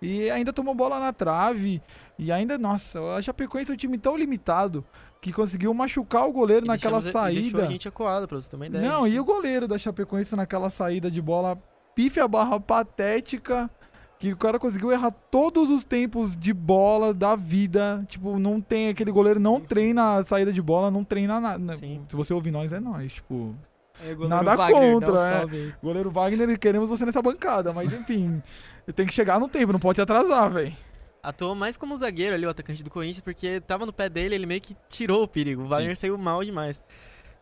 [0.00, 1.82] E ainda tomou bola na trave.
[2.18, 4.82] E ainda, nossa, a Chapecoense é um time tão limitado
[5.20, 7.72] que conseguiu machucar o goleiro E naquela deixamos- e Deixou a saída.
[7.72, 8.82] gente acuado, pra você uma ideia.
[8.88, 11.56] Não, e o goleiro da Chapecoense naquela saída de bola
[11.94, 13.70] pífia barra patética,
[14.18, 18.04] que o cara conseguiu errar todos os tempos de bola da vida.
[18.08, 21.74] Tipo, não tem aquele goleiro, não treina a saída de bola, não treina nada.
[21.74, 22.04] Sim.
[22.08, 23.12] Se você ouvir nós, é nós.
[23.12, 23.54] Tipo,
[24.02, 25.72] É, Nada Wagner, contra, é.
[25.82, 28.42] goleiro Wagner, queremos você nessa bancada, mas enfim.
[28.94, 30.76] Tem que chegar no tempo, não pode atrasar, velho.
[31.22, 34.46] Atuou mais como zagueiro ali, o atacante do Corinthians, porque tava no pé dele, ele
[34.46, 35.62] meio que tirou o perigo.
[35.62, 36.82] O Wagner saiu mal demais.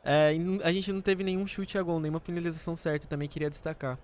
[0.04, 3.98] É, a gente não teve nenhum chute a gol, nenhuma finalização certa, também queria destacar.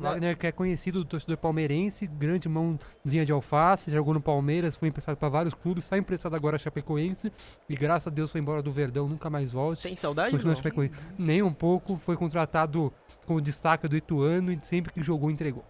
[0.00, 4.88] Wagner, que é conhecido do torcedor palmeirense, grande mãozinha de alface, jogou no Palmeiras, foi
[4.88, 7.30] emprestado para vários clubes, está emprestado agora a Chapecoense
[7.68, 9.82] e graças a Deus foi embora do Verdão, nunca mais volte.
[9.82, 10.30] Tem saudade?
[10.30, 10.80] Continua na Bruno?
[10.80, 10.94] Chapecoense.
[11.18, 12.92] Nem um pouco, foi contratado
[13.26, 15.64] como destaque do Ituano e sempre que jogou entregou.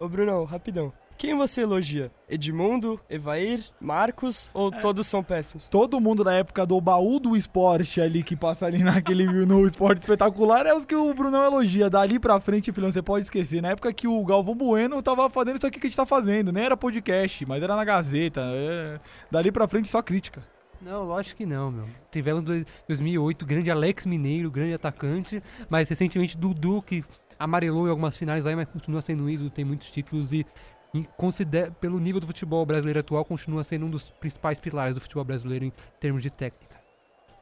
[0.00, 0.92] Ô, Brunão, rapidão.
[1.16, 2.10] Quem você elogia?
[2.28, 5.68] Edmundo, Evair, Marcos ou todos são péssimos?
[5.68, 10.00] Todo mundo da época do baú do esporte ali, que passa ali naquele no esporte
[10.00, 11.88] espetacular, é os que o Brunão elogia.
[11.88, 13.62] Dali pra frente, filhão, você pode esquecer.
[13.62, 16.52] Na época que o Galvão Bueno tava fazendo isso aqui que a gente tá fazendo.
[16.52, 18.40] Nem era podcast, mas era na Gazeta.
[18.42, 19.00] é.
[19.30, 20.42] Dali pra frente, só crítica.
[20.82, 21.86] Não, lógico que não, meu.
[22.10, 27.02] Tivemos em 2008 grande Alex Mineiro, grande atacante, mas recentemente Dudu, que
[27.38, 30.46] amarelou em algumas finais aí, mas continua sendo ídolo, tem muitos títulos e,
[30.94, 35.00] e considera, pelo nível do futebol brasileiro atual, continua sendo um dos principais pilares do
[35.00, 36.74] futebol brasileiro em termos de técnica.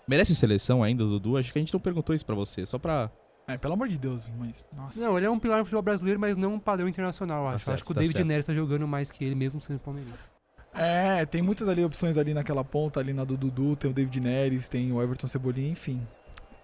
[0.08, 1.36] Merece seleção ainda, Dudu?
[1.36, 3.10] Acho que a gente não perguntou isso pra você, só pra.
[3.46, 4.64] É, pelo amor de Deus, mas.
[4.76, 4.98] Nossa.
[5.00, 7.64] Não, ele é um pilar do futebol brasileiro, mas não um padrão internacional, Tá acho.
[7.66, 8.26] certo, acho que o tá David certo.
[8.26, 10.30] Neres tá jogando mais que ele, mesmo sendo palmeirense.
[10.74, 14.18] É, tem muitas ali opções ali naquela ponta, ali na do Dudu, tem o David
[14.20, 16.00] Neres, tem o Everton Cebolinha, enfim.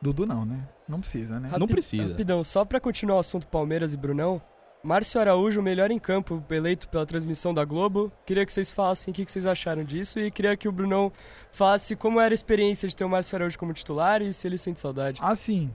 [0.01, 0.67] Dudu não, né?
[0.89, 1.51] Não precisa, né?
[1.59, 2.09] Não precisa.
[2.09, 4.41] Rapidão, só pra continuar o assunto Palmeiras e Brunão,
[4.83, 8.13] Márcio Araújo, melhor em campo, eleito pela transmissão da Globo.
[8.25, 11.13] Queria que vocês falassem o que que vocês acharam disso e queria que o Brunão
[11.51, 14.57] falasse como era a experiência de ter o Márcio Araújo como titular e se ele
[14.57, 15.21] sente saudade.
[15.23, 15.71] Assim,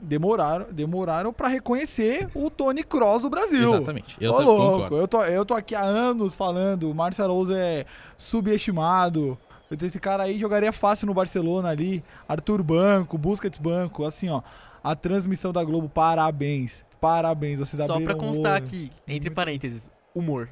[0.00, 3.74] demoraram, demoraram para reconhecer o Tony Kroos do Brasil.
[3.74, 4.16] Exatamente.
[4.18, 7.52] Eu Ô, também louco, eu tô, eu tô aqui há anos falando, o Márcio Araújo
[7.52, 7.84] é
[8.16, 9.38] subestimado.
[9.70, 12.02] Esse cara aí jogaria fácil no Barcelona ali.
[12.26, 14.40] Arthur Banco, Busquets Banco, assim, ó.
[14.82, 16.87] A transmissão da Globo, parabéns.
[17.00, 20.48] Parabéns, vocês Só pra abriram constar o- aqui, entre parênteses, humor.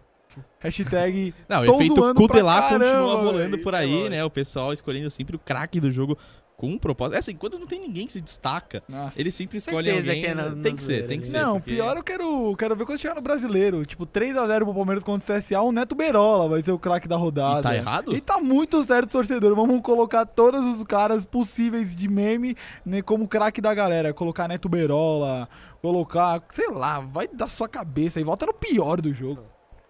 [0.61, 2.15] Hashtag Não, o efeito pra
[2.61, 4.11] caramba, continua rolando por é aí, lógico.
[4.11, 4.25] né?
[4.25, 6.19] O pessoal escolhendo sempre o craque do jogo
[6.57, 7.17] com um propósito.
[7.17, 9.21] É assim, quando não tem ninguém que se destaca, Nossa.
[9.21, 10.23] ele sempre escolhe Certeza alguém.
[10.25, 11.39] que é na- tem na que ser, tem que ser.
[11.43, 13.85] Não, porque- pior eu quero, quero ver quando chegar no brasileiro.
[13.85, 17.17] Tipo, 3x0 pro Palmeiras contra o CSA, o Neto Berola vai ser o craque da
[17.17, 17.61] rodada.
[17.61, 18.17] E tá errado?
[18.17, 19.55] E tá muito certo, torcedor.
[19.55, 24.15] Vamos colocar todos os caras possíveis de meme né, como craque da galera.
[24.15, 25.49] Colocar Neto Berola,
[25.83, 29.43] colocar, sei lá, vai da sua cabeça e volta no pior do jogo.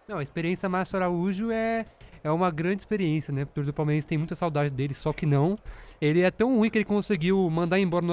[0.08, 1.86] Não, a experiência Márcio Araújo é,
[2.24, 3.42] é uma grande experiência, né?
[3.42, 5.58] O torcedor do Palmeiras tem muita saudade dele, só que não.
[6.00, 8.08] Ele é tão ruim que ele conseguiu mandar embora um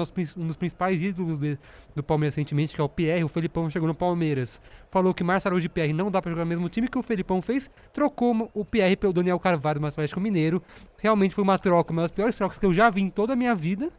[0.46, 1.58] dos principais ídolos de-
[1.94, 3.22] do Palmeiras recentemente, que é o Pierre.
[3.24, 6.44] O Felipão chegou no Palmeiras, falou que Márcio Araújo e Pierre não dá pra jogar
[6.44, 6.88] no mesmo time.
[6.88, 7.70] Que o Felipão fez?
[7.92, 10.62] Trocou o Pierre pelo Daniel Carvalho do Atlético Mineiro.
[10.98, 13.36] Realmente foi uma troca, uma das piores trocas que eu já vi em toda a
[13.36, 13.90] minha vida.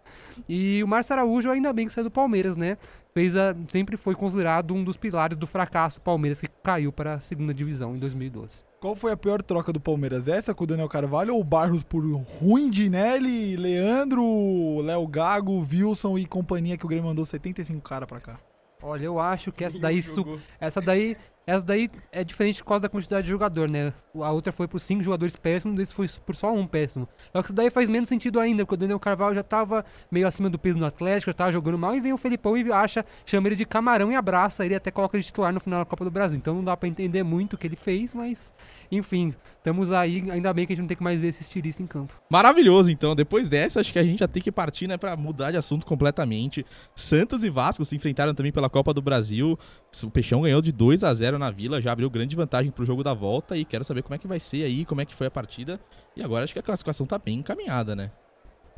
[0.50, 2.78] E o Márcio Araújo, ainda bem que saiu do Palmeiras, né?
[3.13, 7.13] Fez a, sempre foi considerado um dos pilares do fracasso do Palmeiras, que caiu para
[7.13, 8.63] a segunda divisão em 2012.
[8.86, 10.28] Qual foi a pior troca do Palmeiras?
[10.28, 12.04] Essa com o Daniel Carvalho ou o Barros por
[12.39, 18.19] Ruim, Dinelli, Leandro, Léo Gago, Wilson e companhia que o Grêmio mandou 75 cara pra
[18.19, 18.39] cá?
[18.84, 21.17] Olha, eu acho que essa daí, su- essa daí,
[21.48, 23.94] essa daí é diferente por causa da quantidade de jogador, né?
[24.16, 27.08] A outra foi por cinco jogadores péssimos, desse foi por só um péssimo.
[27.32, 30.28] Só que isso daí faz menos sentido ainda, porque o Daniel Carvalho já tava meio
[30.28, 33.06] acima do peso no Atlético, já tava jogando mal, e vem o Felipão e acha,
[33.26, 36.04] chama ele de camarão e abraça ele, até coloca ele titular no final da Copa
[36.04, 36.38] do Brasil.
[36.38, 38.54] Então não dá pra entender muito o que ele fez, mas
[38.91, 41.82] enfim, estamos aí, ainda bem que a gente não tem que mais ver esse estilista
[41.82, 42.13] em campo.
[42.30, 43.15] Maravilhoso, então.
[43.15, 45.86] Depois dessa, acho que a gente já tem que partir, né, pra mudar de assunto
[45.86, 46.65] completamente.
[46.95, 49.58] Santos e Vasco se enfrentaram também pela Copa do Brasil.
[50.04, 53.04] O Peixão ganhou de 2 a 0 na Vila, já abriu grande vantagem pro jogo
[53.04, 55.28] da volta e quero saber como é que vai ser aí, como é que foi
[55.28, 55.80] a partida.
[56.15, 58.12] E agora acho que a classificação tá bem encaminhada, né?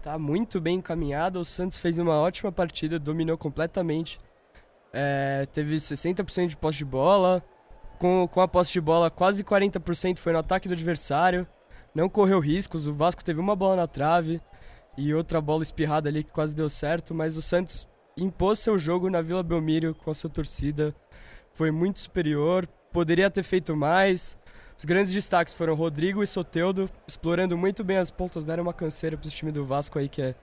[0.02, 1.40] Tá muito bem encaminhado.
[1.40, 4.20] O Santos fez uma ótima partida, dominou completamente.
[4.94, 7.44] É, teve 60% de posse de bola.
[8.00, 11.48] Com, com a posse de bola, quase 40% foi no ataque do adversário.
[11.94, 12.86] Não correu riscos.
[12.86, 14.40] O Vasco teve uma bola na trave
[14.98, 17.14] e outra bola espirrada ali que quase deu certo.
[17.14, 20.94] Mas o Santos impôs seu jogo na Vila Belmiro com a sua torcida.
[21.54, 22.68] Foi muito superior.
[22.92, 24.38] poderia ter feito mais.
[24.78, 29.18] Os grandes destaques foram Rodrigo e Soteudo, explorando muito bem as pontas, deram uma canseira
[29.18, 30.36] pro time do Vasco aí, que é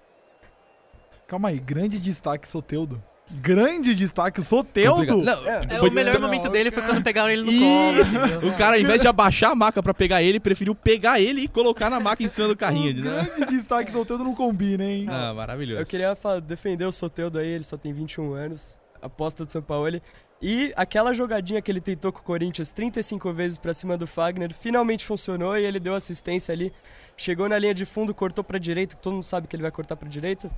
[1.26, 3.02] Calma aí, grande destaque, Soteudo.
[3.30, 5.06] Grande destaque, o Soteudo?
[5.06, 5.44] Complicado.
[5.44, 8.18] Não, É, foi o melhor momento dele foi quando pegaram ele no Isso!
[8.18, 8.48] colo.
[8.48, 11.48] O cara, ao invés de abaixar a maca pra pegar ele, preferiu pegar ele e
[11.48, 12.92] colocar na maca em cima do carrinho.
[13.00, 13.28] O né?
[13.34, 15.06] grande destaque, Soteudo não combina, hein?
[15.08, 15.80] Ah, maravilhoso.
[15.80, 16.14] Eu queria
[16.46, 20.00] defender o Soteudo aí, ele só tem 21 anos, aposta do São Paulo.
[20.42, 24.52] E aquela jogadinha que ele tentou com o Corinthians 35 vezes pra cima do Fagner,
[24.52, 26.70] finalmente funcionou e ele deu assistência ali.
[27.16, 29.96] Chegou na linha de fundo, cortou pra direita, todo mundo sabe que ele vai cortar
[29.96, 30.50] pra direita.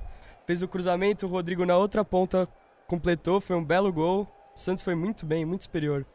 [0.47, 2.47] Fez o cruzamento, o Rodrigo na outra ponta
[2.87, 4.25] completou, foi um belo gol.
[4.55, 6.05] O Santos foi muito bem, muito superior.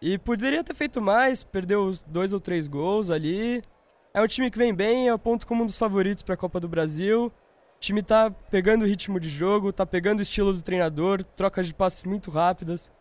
[0.00, 3.60] E poderia ter feito mais, perdeu dois ou três gols ali.
[4.14, 6.68] É um time que vem bem, eu aponto como um dos favoritos pra Copa do
[6.68, 7.26] Brasil.
[7.26, 11.66] O time tá pegando o ritmo de jogo, tá pegando o estilo do treinador, trocas
[11.66, 12.92] de passes muito rápidas.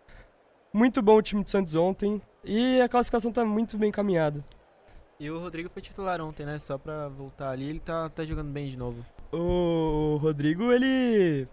[0.73, 4.43] Muito bom o time do Santos ontem e a classificação tá muito bem caminhada.
[5.19, 6.57] E o Rodrigo foi titular ontem, né?
[6.57, 9.05] Só pra voltar ali, ele tá, tá jogando bem de novo.
[9.31, 11.47] O Rodrigo, ele.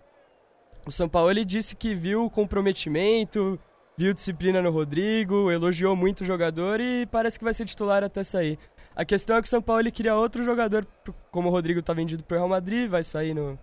[0.87, 3.59] O São Paulo ele disse que viu o comprometimento,
[3.97, 8.23] viu disciplina no Rodrigo, elogiou muito o jogador e parece que vai ser titular até
[8.23, 8.59] sair.
[8.95, 10.87] A questão é que o São Paulo ele queria outro jogador,
[11.31, 13.59] como o Rodrigo tá vendido pro Real Madrid, vai sair no,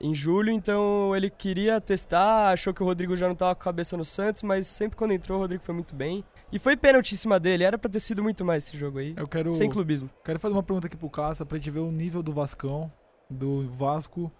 [0.00, 3.64] em julho, então ele queria testar, achou que o Rodrigo já não tava com a
[3.64, 6.24] cabeça no Santos, mas sempre quando entrou o Rodrigo foi muito bem.
[6.50, 9.14] E foi pênalti em cima dele, era pra ter sido muito mais esse jogo aí.
[9.16, 10.08] Eu quero, Sem clubismo.
[10.24, 12.90] quero fazer uma pergunta aqui pro Caça pra gente ver o nível do Vascão,
[13.30, 14.30] do Vasco.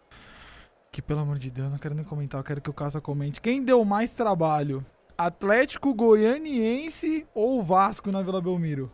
[0.91, 3.41] Que pelo amor de Deus, não quero nem comentar, eu quero que o Caça comente.
[3.41, 4.85] Quem deu mais trabalho?
[5.17, 8.93] Atlético Goianiense ou Vasco na Vila Belmiro?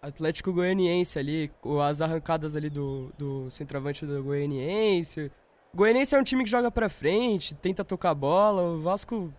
[0.00, 1.50] Atlético Goianiense ali,
[1.86, 5.30] as arrancadas ali do, do centroavante do Goianiense.
[5.74, 8.62] Goianiense é um time que joga pra frente, tenta tocar bola.
[8.62, 9.32] O Vasco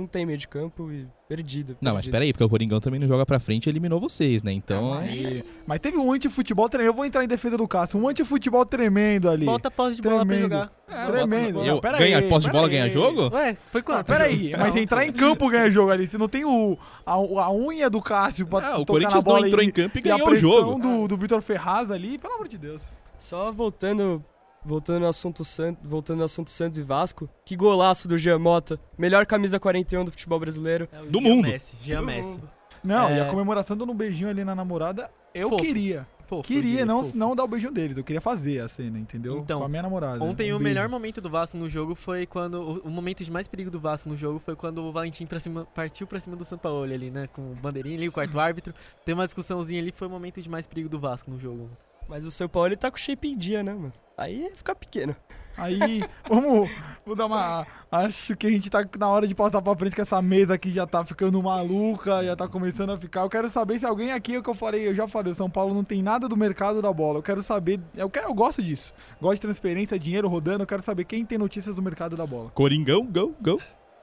[0.00, 1.76] não tem meio de campo e perdido.
[1.80, 4.52] Não, mas peraí, porque o Coringão também não joga pra frente e eliminou vocês, né?
[4.52, 4.94] Então.
[4.94, 6.90] Aí- Mas teve um antifutebol tremendo.
[6.90, 8.00] Eu vou entrar em defesa do Cássio.
[8.00, 9.46] Um antifutebol tremendo ali.
[9.46, 10.72] Bota a posse de bola pra jogar.
[11.06, 11.60] tremendo.
[11.60, 12.90] Eu, Não, pera ganha aí, posse de bola, pera ganha aí.
[12.90, 13.34] jogo?
[13.34, 14.06] Ué, foi Ah, quanto?
[14.06, 16.06] peraí, mas entrar em campo ganha jogo ali.
[16.08, 19.20] Você não tem o, a, a unha do Cássio pra Ah, o tocar Corinthians na
[19.22, 20.80] bola não entrou e, em campo e e a ganhou o pressão jogo.
[20.80, 22.82] do, do Vitor Ferraz ali, pelo amor de Deus.
[23.18, 24.24] Só voltando,
[24.64, 27.28] voltando, no assunto San- voltando no assunto Santos e Vasco.
[27.44, 28.78] Que golaço do Jean Mota.
[28.98, 30.88] Melhor camisa 41 do futebol brasileiro.
[30.92, 31.48] É Do Jean mundo.
[31.48, 32.28] Messi, Jean Do Messi.
[32.30, 32.50] mundo.
[32.82, 33.18] Não, É.
[33.18, 35.62] e a comemoração dando um beijinho ali na namorada, eu Fofo.
[35.62, 36.06] queria.
[36.26, 37.18] Fofo, Queria não, fofo.
[37.18, 39.38] não dar o beijinho deles, eu queria fazer a cena, entendeu?
[39.38, 40.22] Então, Com a minha namorada.
[40.22, 40.62] Ontem Um o beijo.
[40.62, 42.54] melhor momento do Vasco no jogo foi quando.
[42.54, 45.40] O, o momento de mais perigo do Vasco no jogo foi quando o Valentim pra
[45.40, 47.26] cima, partiu pra cima do São Paulo ali, né?
[47.32, 48.72] Com o bandeirinha ali, o quarto árbitro.
[49.04, 51.68] Tem uma discussãozinha ali, foi o momento de mais perigo do Vasco no jogo.
[52.10, 53.92] Mas o São Paulo ele tá com shape em dia, né, mano?
[54.18, 55.14] Aí fica pequeno.
[55.56, 56.68] Aí, vamos,
[57.04, 57.64] vamos dar uma.
[57.90, 60.72] Acho que a gente tá na hora de passar pra frente, que essa mesa aqui
[60.72, 63.20] já tá ficando maluca, já tá começando a ficar.
[63.20, 65.34] Eu quero saber se alguém aqui, é o que eu falei, eu já falei, o
[65.36, 67.18] São Paulo não tem nada do mercado da bola.
[67.18, 68.92] Eu quero saber, eu, quero, eu gosto disso.
[69.20, 72.50] Gosto de transferência, dinheiro rodando, eu quero saber quem tem notícias do mercado da bola.
[72.50, 73.60] Coringão, go, go.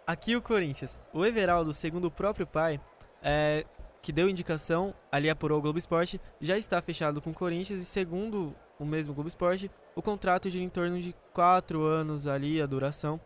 [0.08, 1.02] Aqui o Corinthians.
[1.14, 2.80] O Everaldo, segundo o próprio pai,
[3.22, 3.66] é,
[4.08, 7.84] que deu indicação, ali apurou o Globo Esporte, já está fechado com o Corinthians e
[7.84, 12.66] segundo o mesmo Globo Esporte, o contrato gira em torno de 4 anos ali, a
[12.66, 13.20] duração.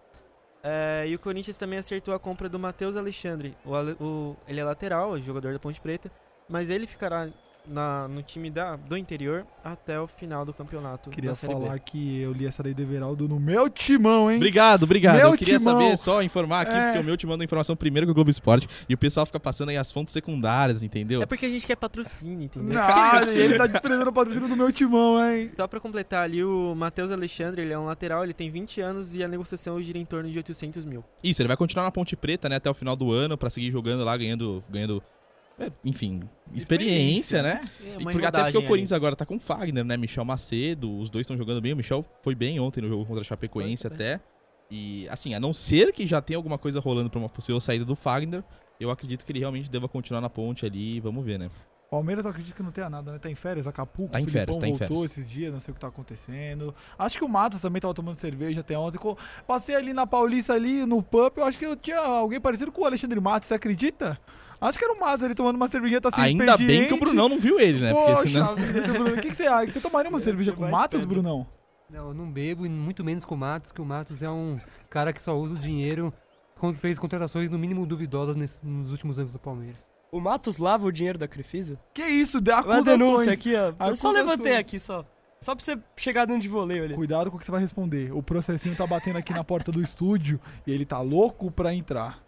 [0.64, 3.56] É, e o Corinthians também acertou a compra do Matheus Alexandre.
[3.64, 6.12] O o- ele é lateral, é jogador da Ponte Preta,
[6.50, 7.30] mas ele ficará
[7.68, 11.60] na- no time da, do interior até o final do campeonato Queria da Série B.
[11.62, 14.38] falar que eu li essa daí do Everaldo no meu timão, hein?
[14.38, 15.18] Obrigado, obrigado.
[15.18, 15.74] Meu eu queria timão.
[15.80, 16.86] saber, só informar aqui, É.
[16.86, 19.40] porque o meu te manda informação primeiro que o Globo Esporte e o pessoal fica
[19.40, 21.22] passando aí as fontes secundárias, entendeu?
[21.22, 22.74] É porque a gente quer patrocínio, entendeu?
[22.74, 22.82] Não,
[23.32, 25.52] ele tá desprezando o patrocínio do meu timão, hein?
[25.56, 29.16] Só pra completar ali, o Matheus Alexandre, ele é um lateral, ele tem 20 anos
[29.16, 31.04] e a negociação gira em torno de 800 mil.
[31.24, 33.72] Isso, ele vai continuar na Ponte Preta, né, até o final do ano, pra seguir
[33.72, 35.02] jogando lá, ganhando, ganhando
[35.68, 36.22] é, enfim,
[36.54, 37.64] experiência, né?
[37.84, 39.98] É E porque, até porque o Corinthians agora tá com o Fagner, né?
[39.98, 41.74] Michel Macedo, os dois estão jogando bem.
[41.74, 44.20] O Michel foi bem ontem no jogo contra a Chapecoense Foi, até.
[44.70, 47.84] E, assim, a não ser que já tenha alguma coisa rolando pra uma possível saída
[47.84, 48.44] do Fagner,
[48.80, 51.00] eu acredito que ele realmente deva continuar na ponte ali.
[51.00, 51.50] Vamos ver, né?
[51.92, 53.20] Palmeiras eu acredito que não tenha nada, né?
[53.20, 55.12] Tá em férias, Acapulco, Tá em férias, tá em voltou férias.
[55.12, 56.74] esses dias, não sei o que tá acontecendo.
[56.98, 58.98] Acho que o Matos também tava tomando cerveja até ontem.
[59.46, 62.84] Passei ali na Paulista, ali no pub, eu acho que eu tinha alguém parecido com
[62.84, 64.18] o Alexandre Matos, você acredita?
[64.62, 67.00] Acho que era o Matos ali tomando uma cervejinha, tá sem Ainda bem que o.
[67.00, 67.92] Brunão não viu ele, né?
[67.94, 68.56] Porque Poxa, senão.
[68.56, 69.72] vida, seu Bruno, o que, que você acha?
[69.72, 71.08] Você tomaria uma cerveja com o Matos, pedra.
[71.16, 71.48] Brunão?
[71.90, 74.58] Não, eu não bebo, e muito menos com o Matos, que o Matos é um
[74.90, 76.14] cara que só usa o dinheiro
[76.60, 79.84] quando fez contratações no mínimo duvidosas nesse- nos últimos anos do Palmeiras.
[80.12, 81.80] O Matos lava o dinheiro da Crefisa?
[81.94, 83.00] Que isso, dá Uma acusações.
[83.00, 83.74] denúncia aqui, ó.
[83.88, 85.04] Eu só levantei aqui, só.
[85.40, 86.94] Só pra você chegar dentro de voleio ali.
[86.94, 88.14] Cuidado com o que você vai responder.
[88.14, 92.20] O processinho tá batendo aqui na porta do estúdio e ele tá louco pra entrar.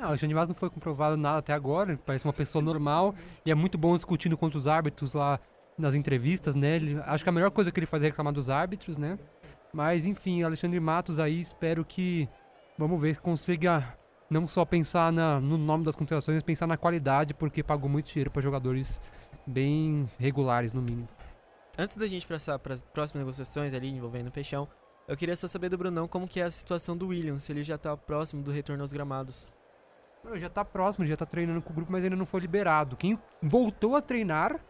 [0.00, 3.54] Não, Alexandre Matos não foi comprovado nada até agora, parece uma pessoa normal e é
[3.54, 5.38] muito bom discutindo contra os árbitros lá
[5.76, 6.76] nas entrevistas, né?
[6.76, 9.18] Ele, acho que a melhor coisa que ele faz é reclamar dos árbitros, né?
[9.74, 12.26] Mas enfim, Alexandre Matos aí, espero que,
[12.78, 13.94] vamos ver, consiga
[14.30, 18.06] não só pensar na, no nome das contratações, mas pensar na qualidade, porque pagou muito
[18.06, 19.02] dinheiro para jogadores
[19.46, 21.08] bem regulares, no mínimo.
[21.76, 24.66] Antes da gente passar para as próximas negociações ali envolvendo o Peixão,
[25.06, 27.62] eu queria só saber do Brunão como que é a situação do William, se ele
[27.62, 29.52] já tá próximo do retorno aos gramados.
[30.34, 32.96] Já tá próximo, já tá treinando com o grupo, mas ainda não foi liberado.
[32.96, 34.60] Quem voltou a treinar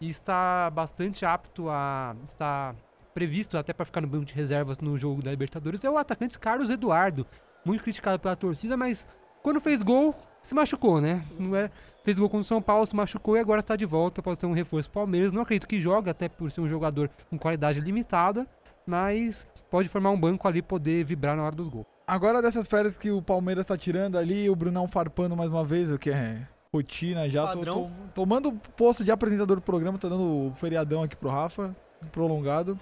[0.00, 2.16] e está bastante apto a.
[2.26, 2.74] está
[3.12, 6.38] previsto até para ficar no banco de reservas no jogo da Libertadores é o atacante
[6.38, 7.26] Carlos Eduardo.
[7.64, 9.06] Muito criticado pela torcida, mas
[9.42, 11.24] quando fez gol, se machucou, né?
[11.38, 11.70] Não é,
[12.04, 14.22] fez gol contra o São Paulo, se machucou e agora está de volta.
[14.22, 15.32] Pode ser um reforço Palmeiras.
[15.32, 18.46] Não acredito que joga, até por ser um jogador com qualidade limitada,
[18.86, 21.86] mas pode formar um banco ali poder vibrar na hora dos gols.
[22.10, 25.92] Agora dessas férias que o Palmeiras tá tirando ali, o Brunão farpando mais uma vez,
[25.92, 26.44] o que é
[26.74, 27.46] rotina já.
[27.46, 27.74] Tô, Padrão.
[27.74, 31.72] tô tomando o posto de apresentador do programa, tô dando o feriadão aqui pro Rafa,
[32.10, 32.76] prolongado.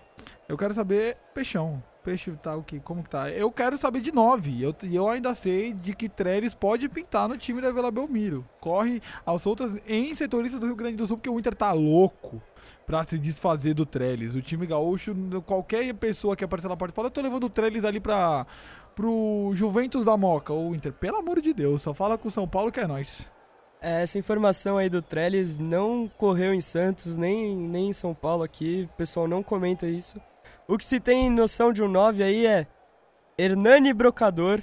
[0.48, 1.82] Eu quero saber, Peixão.
[2.08, 2.80] Peixe tá o que?
[2.80, 3.30] Como que tá?
[3.30, 4.62] Eu quero saber de 9.
[4.62, 8.48] Eu, e eu ainda sei de que Trellis pode pintar no time da Vila Belmiro.
[8.60, 12.40] Corre aos soltas em setoristas do Rio Grande do Sul, porque o Inter tá louco
[12.86, 14.34] pra se desfazer do Trellis.
[14.34, 17.84] O time gaúcho, qualquer pessoa que aparecer na parte fala, eu tô levando o Trellis
[17.84, 18.46] ali pra,
[18.96, 20.54] pro Juventus da Moca.
[20.54, 23.26] Ou Inter, pelo amor de Deus, só fala com o São Paulo que é nós.
[23.82, 28.44] É, Essa informação aí do Trellis não correu em Santos, nem, nem em São Paulo
[28.44, 28.88] aqui.
[28.90, 30.18] O pessoal não comenta isso.
[30.68, 32.66] O que se tem noção de um 9 aí é
[33.38, 34.62] Hernani Brocador.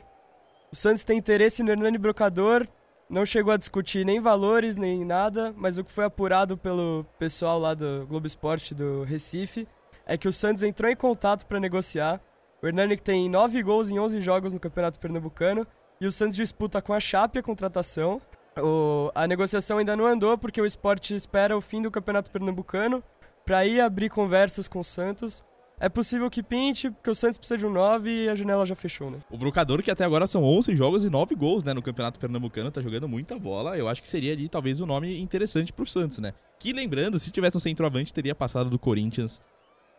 [0.72, 2.68] O Santos tem interesse no Hernani Brocador.
[3.10, 7.58] Não chegou a discutir nem valores, nem nada, mas o que foi apurado pelo pessoal
[7.60, 9.68] lá do Globo Esporte do Recife
[10.06, 12.22] é que o Santos entrou em contato para negociar.
[12.62, 15.66] O Hernani tem 9 gols em 11 jogos no Campeonato Pernambucano.
[16.00, 18.22] E o Santos disputa com a Chape a contratação.
[18.58, 23.04] O- a negociação ainda não andou porque o esporte espera o fim do Campeonato Pernambucano
[23.46, 25.44] para ir abrir conversas com o Santos.
[25.80, 28.76] É possível que pinte, porque o Santos precisa de um 9 e a janela já
[28.76, 29.20] fechou, né?
[29.30, 32.72] O Brocador, que até agora são 11 jogos e 9 gols, né, no Campeonato Pernambucano,
[32.72, 33.78] tá jogando muita bola.
[33.78, 36.34] Eu acho que seria ali talvez um nome interessante pro Santos, né?
[36.60, 39.42] Que lembrando, se tivesse um centroavante, teria passado do Corinthians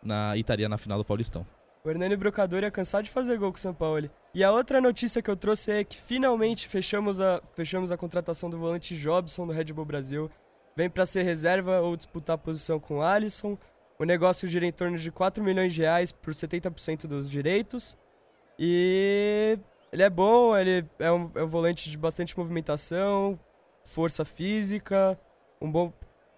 [0.01, 1.45] na e estaria na final do Paulistão.
[1.83, 4.09] O Hernani Brocador ia cansar de fazer gol com o São Paulo.
[4.33, 8.49] E a outra notícia que eu trouxe é que finalmente fechamos a, fechamos a contratação
[8.49, 10.29] do volante Jobson do Red Bull Brasil.
[10.75, 13.57] Vem para ser reserva ou disputar a posição com o Alisson.
[13.99, 17.97] O negócio gira em torno de 4 milhões de reais por 70% dos direitos.
[18.59, 19.57] E
[19.91, 23.39] ele é bom, ele é um, é um volante de bastante movimentação,
[23.83, 25.19] força física,
[25.61, 25.91] um bom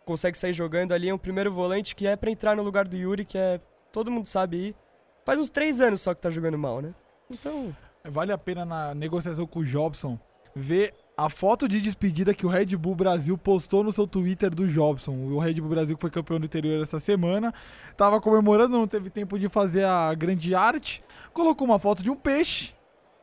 [0.06, 2.98] consegue sair jogando ali, é um primeiro volante que é para entrar no lugar do
[2.98, 3.60] Yuri, que é
[3.92, 4.76] todo mundo sabe aí.
[5.24, 6.96] Faz uns três anos só que tá jogando mal, né?
[7.30, 10.18] Então, Vale a pena na negociação com o Jobson
[10.56, 14.66] ver a foto de despedida que o Red Bull Brasil postou no seu Twitter do
[14.70, 15.12] Jobson.
[15.12, 17.54] O Red Bull Brasil que foi campeão do interior essa semana,
[17.98, 21.04] tava comemorando, não teve tempo de fazer a grande arte,
[21.34, 22.74] colocou uma foto de um peixe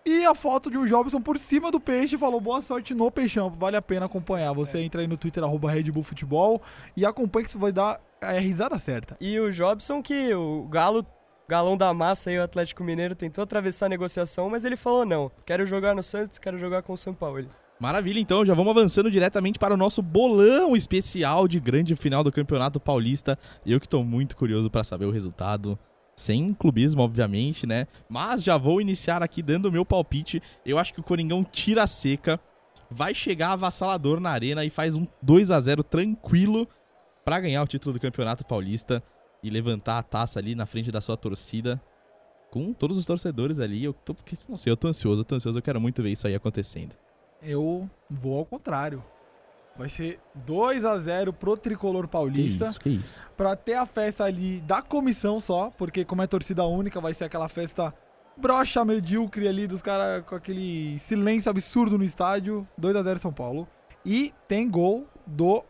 [0.05, 3.11] e a foto de um Jobson por cima do peixe e falou boa sorte no
[3.11, 4.53] peixão, vale a pena acompanhar.
[4.53, 6.61] Você entra aí no Twitter arroba Red Bull Futebol
[6.95, 9.17] e acompanha que você vai dar a risada certa.
[9.19, 11.07] e o Jobson que o Galo,
[11.49, 15.33] galão da massa aí, o Atlético Mineiro tentou atravessar a negociação, mas ele falou não,
[15.47, 17.49] quero jogar no Santos, quero jogar com o São Paulo.
[17.79, 22.33] Maravilha, então já vamos avançando diretamente para o nosso bolão especial de grande final do
[22.33, 23.39] Campeonato Paulista.
[23.67, 25.79] Eu que tô muito curioso para saber o resultado.
[26.17, 27.87] Sem clubismo, obviamente, né?
[28.09, 30.43] Mas já vou iniciar aqui dando o meu palpite.
[30.65, 32.41] Eu acho que o Coringão tira a seca,
[32.91, 36.67] vai chegar avassalador na arena e faz um 2 a 0 tranquilo
[37.23, 39.03] para ganhar o título do Campeonato Paulista
[39.43, 41.79] e levantar a taça ali na frente da sua torcida.
[42.51, 44.17] Com todos os torcedores ali, eu tô,
[44.49, 46.95] não sei, eu tô ansioso, eu tô ansioso, eu quero muito ver isso aí acontecendo.
[47.43, 49.03] Eu vou ao contrário.
[49.77, 52.65] Vai ser 2 a 0 pro tricolor Que paulista.
[52.65, 53.23] isso, que isso.
[53.37, 57.25] Pra ter a festa ali da comissão só, porque como é torcida única, vai ser
[57.25, 57.93] aquela festa
[58.37, 62.67] brocha medíocre ali dos caras com aquele silêncio absurdo no estádio.
[62.79, 63.69] 2 a 0 São Paulo.
[64.05, 65.63] E tem gol do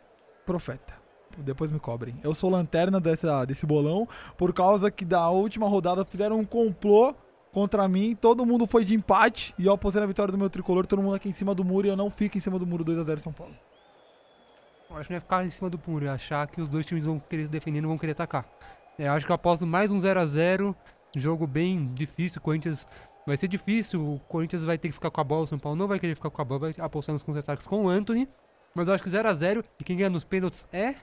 [0.45, 0.95] Profeta.
[1.39, 2.15] Depois me cobrem.
[2.23, 4.09] Eu sou lanterna dessa, desse bolão,
[4.39, 7.15] por causa que da última rodada fizeram um complô
[7.57, 8.15] contra mim.
[8.15, 10.87] Todo mundo foi de empate e eu apostei na vitória do meu tricolor.
[10.87, 12.85] Todo mundo aqui em cima do muro e eu não fico em cima do muro
[12.85, 13.55] 2 a 0 São Paulo.
[14.91, 16.85] Eu acho que não é ficar em cima do muro, é achar que os dois
[16.85, 18.45] times vão querer se defender e não vão querer atacar.
[18.99, 20.77] É, eu acho que eu aposto mais um 0 a 0
[21.17, 22.87] jogo bem difícil, o Corinthians
[23.27, 25.79] vai ser difícil, o Corinthians vai ter que ficar com a bola, o São Paulo
[25.79, 28.29] não vai querer ficar com a bola, vai apostar nos contra-ataques com o Anthony,
[28.75, 30.95] mas eu acho que 0 a 0 e quem ganha nos pênaltis é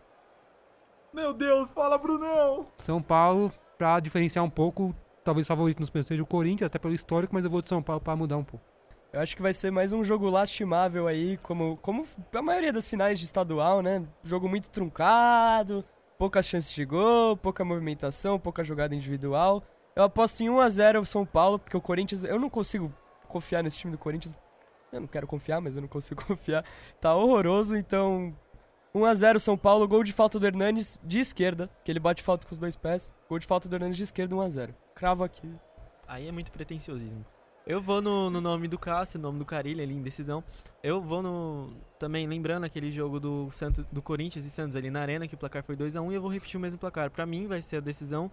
[1.11, 2.67] Meu Deus, fala Brunão!
[2.77, 6.77] São Paulo, pra diferenciar um pouco, talvez o favorito nos pênaltis seja o Corinthians, até
[6.77, 8.65] pelo histórico, mas eu vou de São Paulo pra mudar um pouco.
[9.11, 12.87] Eu acho que vai ser mais um jogo lastimável aí, como, como a maioria das
[12.87, 14.03] finais de estadual, né?
[14.23, 15.85] Jogo muito truncado,
[16.17, 19.63] poucas chances de gol, pouca movimentação, pouca jogada individual.
[19.95, 22.23] Eu aposto em 1x0 São Paulo, porque o Corinthians.
[22.23, 22.91] Eu não consigo
[23.27, 24.35] confiar nesse time do Corinthians.
[24.91, 26.65] Eu não quero confiar, mas eu não consigo confiar.
[26.99, 28.35] Tá horroroso, então.
[28.95, 32.53] 1x0 São Paulo, gol de falta do Hernandes de esquerda, que ele bate falta com
[32.53, 33.11] os dois pés.
[33.27, 34.69] Gol de falta do Hernandes de esquerda, 1x0.
[34.93, 35.51] Cravo aqui.
[36.07, 37.25] Aí é muito pretenciosismo.
[37.65, 40.43] Eu vou no, no nome do Cássio, no nome do Carilho ali, indecisão.
[40.83, 41.73] Eu vou no.
[41.97, 45.37] Também lembrando aquele jogo do Santos, do Corinthians e Santos ali na Arena, que o
[45.39, 47.09] placar foi 2x1, e eu vou repetir o mesmo placar.
[47.09, 48.29] Pra mim vai ser a decisão.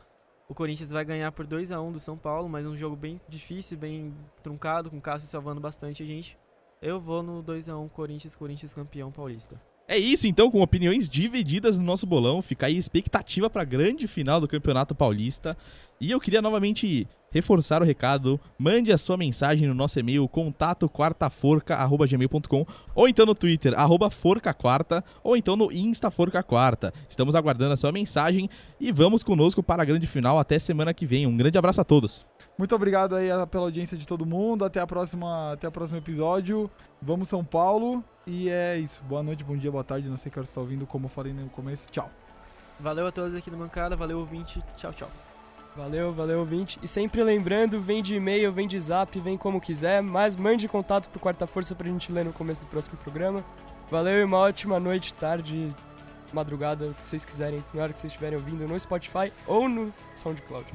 [0.47, 4.13] O Corinthians vai ganhar por 2x1 do São Paulo, mas um jogo bem difícil, bem
[4.43, 6.37] truncado, com o Cássio salvando bastante a gente.
[6.83, 9.59] Eu vou no 2x1 Corinthians, Corinthians campeão paulista.
[9.91, 12.41] É isso então, com opiniões divididas no nosso bolão.
[12.41, 15.57] Fica aí expectativa para a grande final do Campeonato Paulista.
[16.01, 18.39] E eu queria novamente reforçar o recado.
[18.57, 22.65] Mande a sua mensagem no nosso e-mail contato quartaforca@gmail.com
[22.95, 23.75] ou então no Twitter
[24.13, 26.95] forcaquarta ou então no Insta Forca Quarta.
[27.09, 31.05] Estamos aguardando a sua mensagem e vamos conosco para a grande final até semana que
[31.05, 31.27] vem.
[31.27, 32.25] Um grande abraço a todos.
[32.61, 34.67] Muito obrigado aí pela audiência de todo mundo.
[34.67, 36.71] Até a próxima, até o próximo episódio.
[37.01, 38.05] Vamos São Paulo.
[38.27, 39.03] E é isso.
[39.05, 40.11] Boa noite, bom dia, boa tarde.
[40.11, 41.89] Não sei que hora você está ouvindo, como eu falei no começo.
[41.91, 42.11] Tchau.
[42.79, 44.63] Valeu a todos aqui do Mancada, valeu ouvinte.
[44.77, 45.09] Tchau, tchau.
[45.75, 46.79] Valeu, valeu, ouvinte.
[46.83, 51.09] E sempre lembrando, vem de e-mail, vem de zap, vem como quiser, mas mande contato
[51.09, 53.43] pro Quarta Força pra gente ler no começo do próximo programa.
[53.91, 55.75] Valeu e uma ótima noite, tarde,
[56.31, 59.91] madrugada, o que vocês quiserem, na hora que vocês estiverem ouvindo no Spotify ou no
[60.15, 60.71] SoundCloud.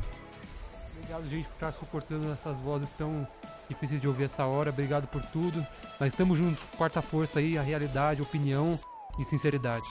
[1.05, 3.27] Obrigado, gente, por estar suportando essas vozes tão
[3.69, 4.71] difíceis de ouvir essa hora.
[4.71, 5.65] Obrigado por tudo.
[5.99, 6.63] Nós estamos juntos.
[6.77, 8.79] Quarta força aí, a realidade, opinião
[9.19, 9.85] e sinceridade.